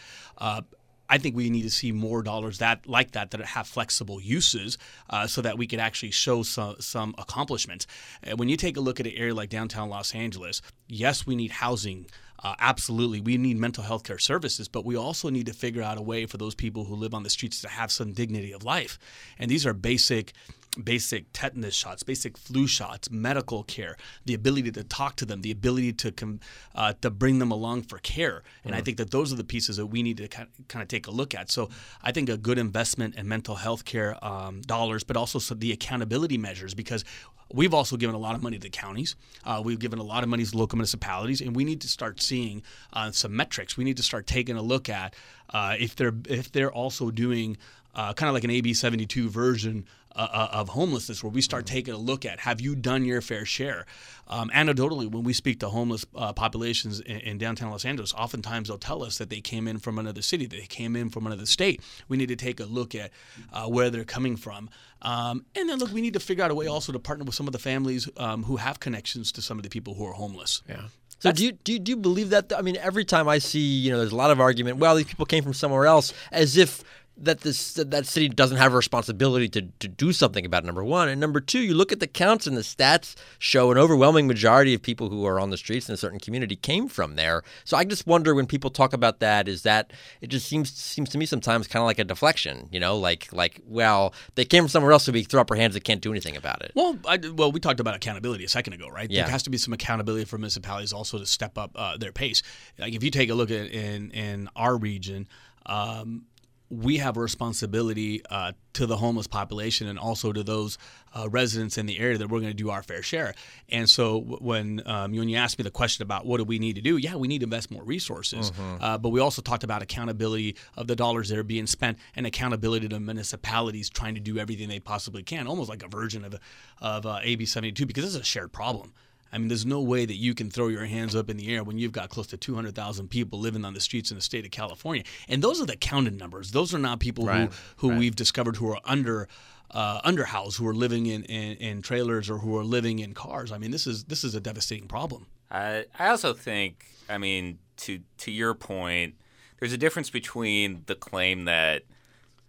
[1.08, 4.20] Uh, I think we need to see more dollars that like that that have flexible
[4.20, 4.78] uses,
[5.10, 7.86] uh, so that we could actually show some some accomplishments.
[8.22, 11.36] And when you take a look at an area like downtown Los Angeles, yes, we
[11.36, 12.06] need housing.
[12.42, 15.96] Uh, absolutely, we need mental health care services, but we also need to figure out
[15.96, 18.62] a way for those people who live on the streets to have some dignity of
[18.62, 18.98] life.
[19.38, 20.34] And these are basic
[20.82, 25.50] basic tetanus shots, basic flu shots, medical care, the ability to talk to them, the
[25.50, 26.40] ability to com-
[26.74, 28.42] uh, to bring them along for care.
[28.64, 30.82] And I think that those are the pieces that we need to kind of, kind
[30.82, 31.50] of take a look at.
[31.50, 31.68] So
[32.02, 35.72] I think a good investment in mental health care um, dollars, but also so the
[35.72, 37.04] accountability measures because.
[37.52, 39.14] We've also given a lot of money to counties.
[39.44, 42.20] Uh, we've given a lot of money to local municipalities, and we need to start
[42.20, 42.62] seeing
[42.94, 43.76] uh, some metrics.
[43.76, 45.14] We need to start taking a look at
[45.50, 47.58] uh, if they're if they're also doing
[47.94, 51.66] uh, kind of like an AB 72 version uh, uh, of homelessness, where we start
[51.66, 53.86] taking a look at have you done your fair share?
[54.26, 58.68] Um, anecdotally, when we speak to homeless uh, populations in, in downtown Los Angeles, oftentimes
[58.68, 61.26] they'll tell us that they came in from another city, that they came in from
[61.26, 61.82] another state.
[62.08, 63.10] We need to take a look at
[63.52, 64.70] uh, where they're coming from.
[65.02, 67.34] Um, and then, look, we need to figure out a way also to partner with
[67.34, 70.14] some of the families um, who have connections to some of the people who are
[70.14, 70.62] homeless.
[70.68, 70.84] Yeah.
[71.18, 72.52] So do you, do you do you believe that?
[72.54, 74.76] I mean, every time I see, you know, there's a lot of argument.
[74.76, 76.84] Well, these people came from somewhere else, as if
[77.16, 80.82] that this that city doesn't have a responsibility to, to do something about it, number
[80.84, 84.26] one and number two you look at the counts and the stats show an overwhelming
[84.26, 87.42] majority of people who are on the streets in a certain community came from there
[87.64, 91.08] so i just wonder when people talk about that is that it just seems seems
[91.08, 94.64] to me sometimes kind of like a deflection you know like like well they came
[94.64, 96.72] from somewhere else so we throw up our hands and can't do anything about it
[96.74, 99.10] Well, I, well, we talked about accountability a second ago, right?
[99.10, 99.22] Yeah.
[99.22, 102.42] There has to be some accountability for municipalities also to step up uh, their pace.
[102.78, 105.28] Like if you take a look at in in our region.
[105.66, 106.24] Um,
[106.70, 110.78] we have a responsibility uh, to the homeless population and also to those
[111.16, 113.34] uh, residents in the area that we're going to do our fair share.
[113.68, 116.74] And so when um, when you asked me the question about what do we need
[116.76, 118.50] to do, yeah, we need to invest more resources.
[118.80, 122.26] Uh, but we also talked about accountability of the dollars that are being spent and
[122.26, 126.34] accountability to municipalities trying to do everything they possibly can, almost like a version of
[126.80, 128.92] of uh, AB 72 because this is a shared problem.
[129.34, 131.64] I mean, there's no way that you can throw your hands up in the air
[131.64, 134.52] when you've got close to 200,000 people living on the streets in the state of
[134.52, 135.02] California.
[135.28, 136.52] And those are the counted numbers.
[136.52, 139.26] Those are not people Right, who, who we've discovered who are under
[139.72, 143.50] uh, underhoused, who are living in, in, in trailers or who are living in cars.
[143.50, 145.26] I mean, this is this is a devastating problem.
[145.50, 149.16] I I also think, I mean, to to your point,
[149.58, 151.82] there's a difference between the claim that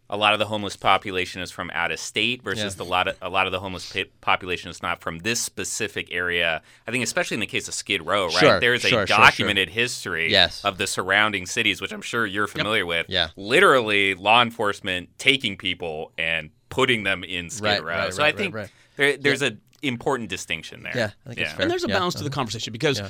[0.10, 2.78] a lot of the homeless population is from out of state versus Yeah.
[2.78, 6.10] the lot of, a lot of the homeless pa- population is not from this specific
[6.14, 6.62] area.
[6.88, 8.34] I think especially in the case of Skid Row, right?
[8.36, 10.64] Sure, There's sure, a sure, documented history Yes.
[10.64, 13.08] of the surrounding cities, which I'm sure you're familiar with.
[13.10, 13.30] Yeah.
[13.36, 17.88] Literally, law enforcement taking people and putting them in Skid Right, Row.
[17.96, 18.70] right, so right, I think right.
[18.98, 20.94] there, there's an important distinction there.
[20.96, 21.62] Yeah, I think it's fair.
[21.62, 22.36] And there's a Yeah, balance to the uh-huh.
[22.36, 23.10] conversation because Yeah.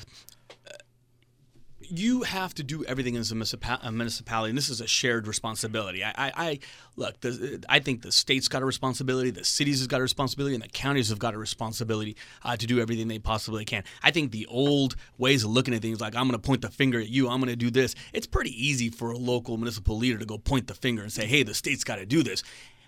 [1.90, 5.28] You have to do everything as a, municipa- a municipality, and this is a shared
[5.28, 6.04] responsibility.
[6.04, 6.60] I, I, I
[6.96, 7.20] look.
[7.22, 10.64] The, I think the state's got a responsibility, the cities has got a responsibility, and
[10.64, 13.84] the counties have got a responsibility uh, to do everything they possibly can.
[14.04, 16.70] I think the old ways of looking at things, like I'm going to point the
[16.70, 17.96] finger at you, I'm going to do this.
[18.14, 21.26] It's pretty easy for a local municipal leader to go point the finger and say,
[21.26, 22.44] "Hey, the state's got to do this."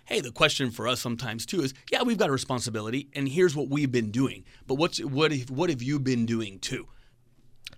[0.07, 3.55] hey, the question for us sometimes too is, yeah, we've got a responsibility, and here's
[3.55, 4.45] what we've been doing.
[4.65, 6.87] But what's what have, what have you been doing too?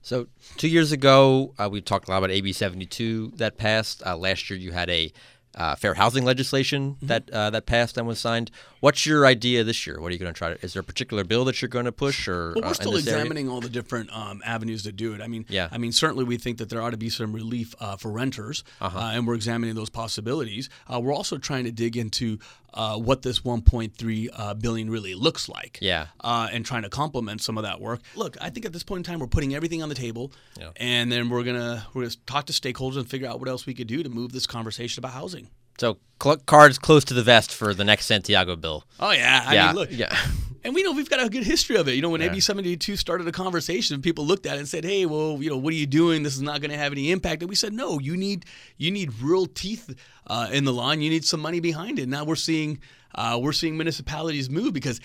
[0.01, 0.27] So
[0.57, 4.01] two years ago, uh, we talked a lot about AB 72 that passed.
[4.05, 5.11] Uh, last year, you had a
[5.55, 7.07] uh, fair housing legislation Mm-hmm.
[7.07, 8.51] that uh, that passed and was signed.
[8.81, 9.99] What's your idea this year?
[9.99, 10.63] What are you going to try to?
[10.63, 12.73] Is there a particular bill that you're going to push, or Well, uh, we're in
[12.75, 13.19] still this area?
[13.19, 15.21] examining all the different um, avenues to do it.
[15.21, 15.67] I mean, Yeah.
[15.71, 18.63] I mean, certainly we think that there ought to be some relief uh, for renters,
[18.79, 18.97] Uh-huh.
[18.97, 20.69] uh, and we're examining those possibilities.
[20.91, 22.39] Uh, we're also trying to dig into
[22.73, 25.79] uh, what this 1.3 uh, billion really looks like.
[25.81, 26.07] Yeah.
[26.21, 28.01] uh, and trying to complement some of that work.
[28.15, 30.69] Look, I think at this point in time, we're putting everything on the table, Yeah.
[30.77, 33.73] and then we're gonna we're gonna talk to stakeholders and figure out what else we
[33.73, 35.38] could do to move this conversation about housing.
[35.79, 38.83] So cl- cards close to the vest for the next Santiago bill.
[38.99, 40.15] Oh yeah, I yeah, mean, look, yeah.
[40.61, 41.93] And we know we've got a good history of it.
[41.93, 45.05] You know, when AB 72 started a conversation, people looked at it and said, "Hey,
[45.05, 46.21] well, you know, what are you doing?
[46.21, 48.43] This is not going to have any impact." And we said, "No, you need
[48.77, 49.95] you need real teeth
[50.27, 51.01] uh, in the line.
[51.01, 52.79] You need some money behind it." Now we're seeing
[53.15, 54.99] uh, we're seeing municipalities move because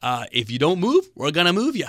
[0.00, 1.88] uh, if you don't move, we're gonna move you.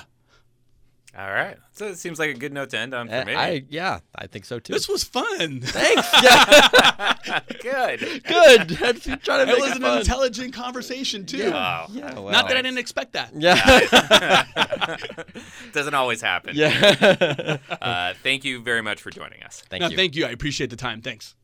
[1.17, 1.57] All right.
[1.73, 3.35] So it seems like a good note to end on for me.
[3.35, 4.71] I yeah, I think so too.
[4.71, 5.59] This was fun.
[5.61, 6.07] Thanks.
[6.23, 8.23] Yeah, good.
[8.23, 8.69] good.
[8.69, 9.97] That's- you're trying to It make was it an fun.
[9.99, 11.51] intelligent conversation too.
[11.51, 11.87] Wow.
[11.91, 12.31] Yeah, well.
[12.31, 13.31] Not that I didn't expect that.
[13.35, 14.45] Yeah.
[15.73, 16.55] Doesn't always happen.
[16.55, 17.57] yeah.
[17.81, 19.63] Uh, thank you very much for joining us.
[19.69, 19.97] Thank no, you.
[19.97, 20.25] thank you.
[20.25, 21.01] I appreciate the time.
[21.01, 21.35] Thanks.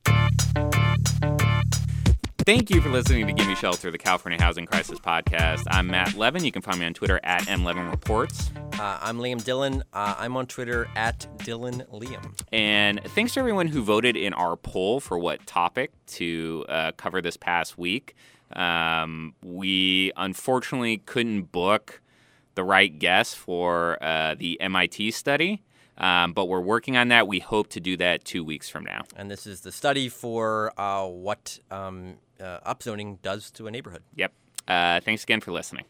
[2.47, 5.63] Thank you for listening to Gimme Shelter, the California Housing Crisis podcast.
[5.67, 6.45] I'm Matt Levin.
[6.45, 8.79] You can find me on Twitter at MLevinReports.
[8.79, 9.83] Uh, I'm Liam Dillon.
[9.91, 12.39] Uh, I'm on Twitter at Dillon Liam.
[12.53, 17.21] And thanks to everyone who voted in our poll for what topic to uh, cover
[17.21, 18.15] this past week.
[18.53, 22.01] Um, we unfortunately couldn't book
[22.55, 25.63] the right guest for uh, the MIT study,
[25.97, 27.27] um, but we're working on that.
[27.27, 29.03] We hope to do that two weeks from now.
[29.15, 34.03] And this is the study for uh, what um, uh, upzoning does to a neighborhood.
[34.15, 34.33] Yep.
[34.67, 35.85] Uh, thanks again for listening.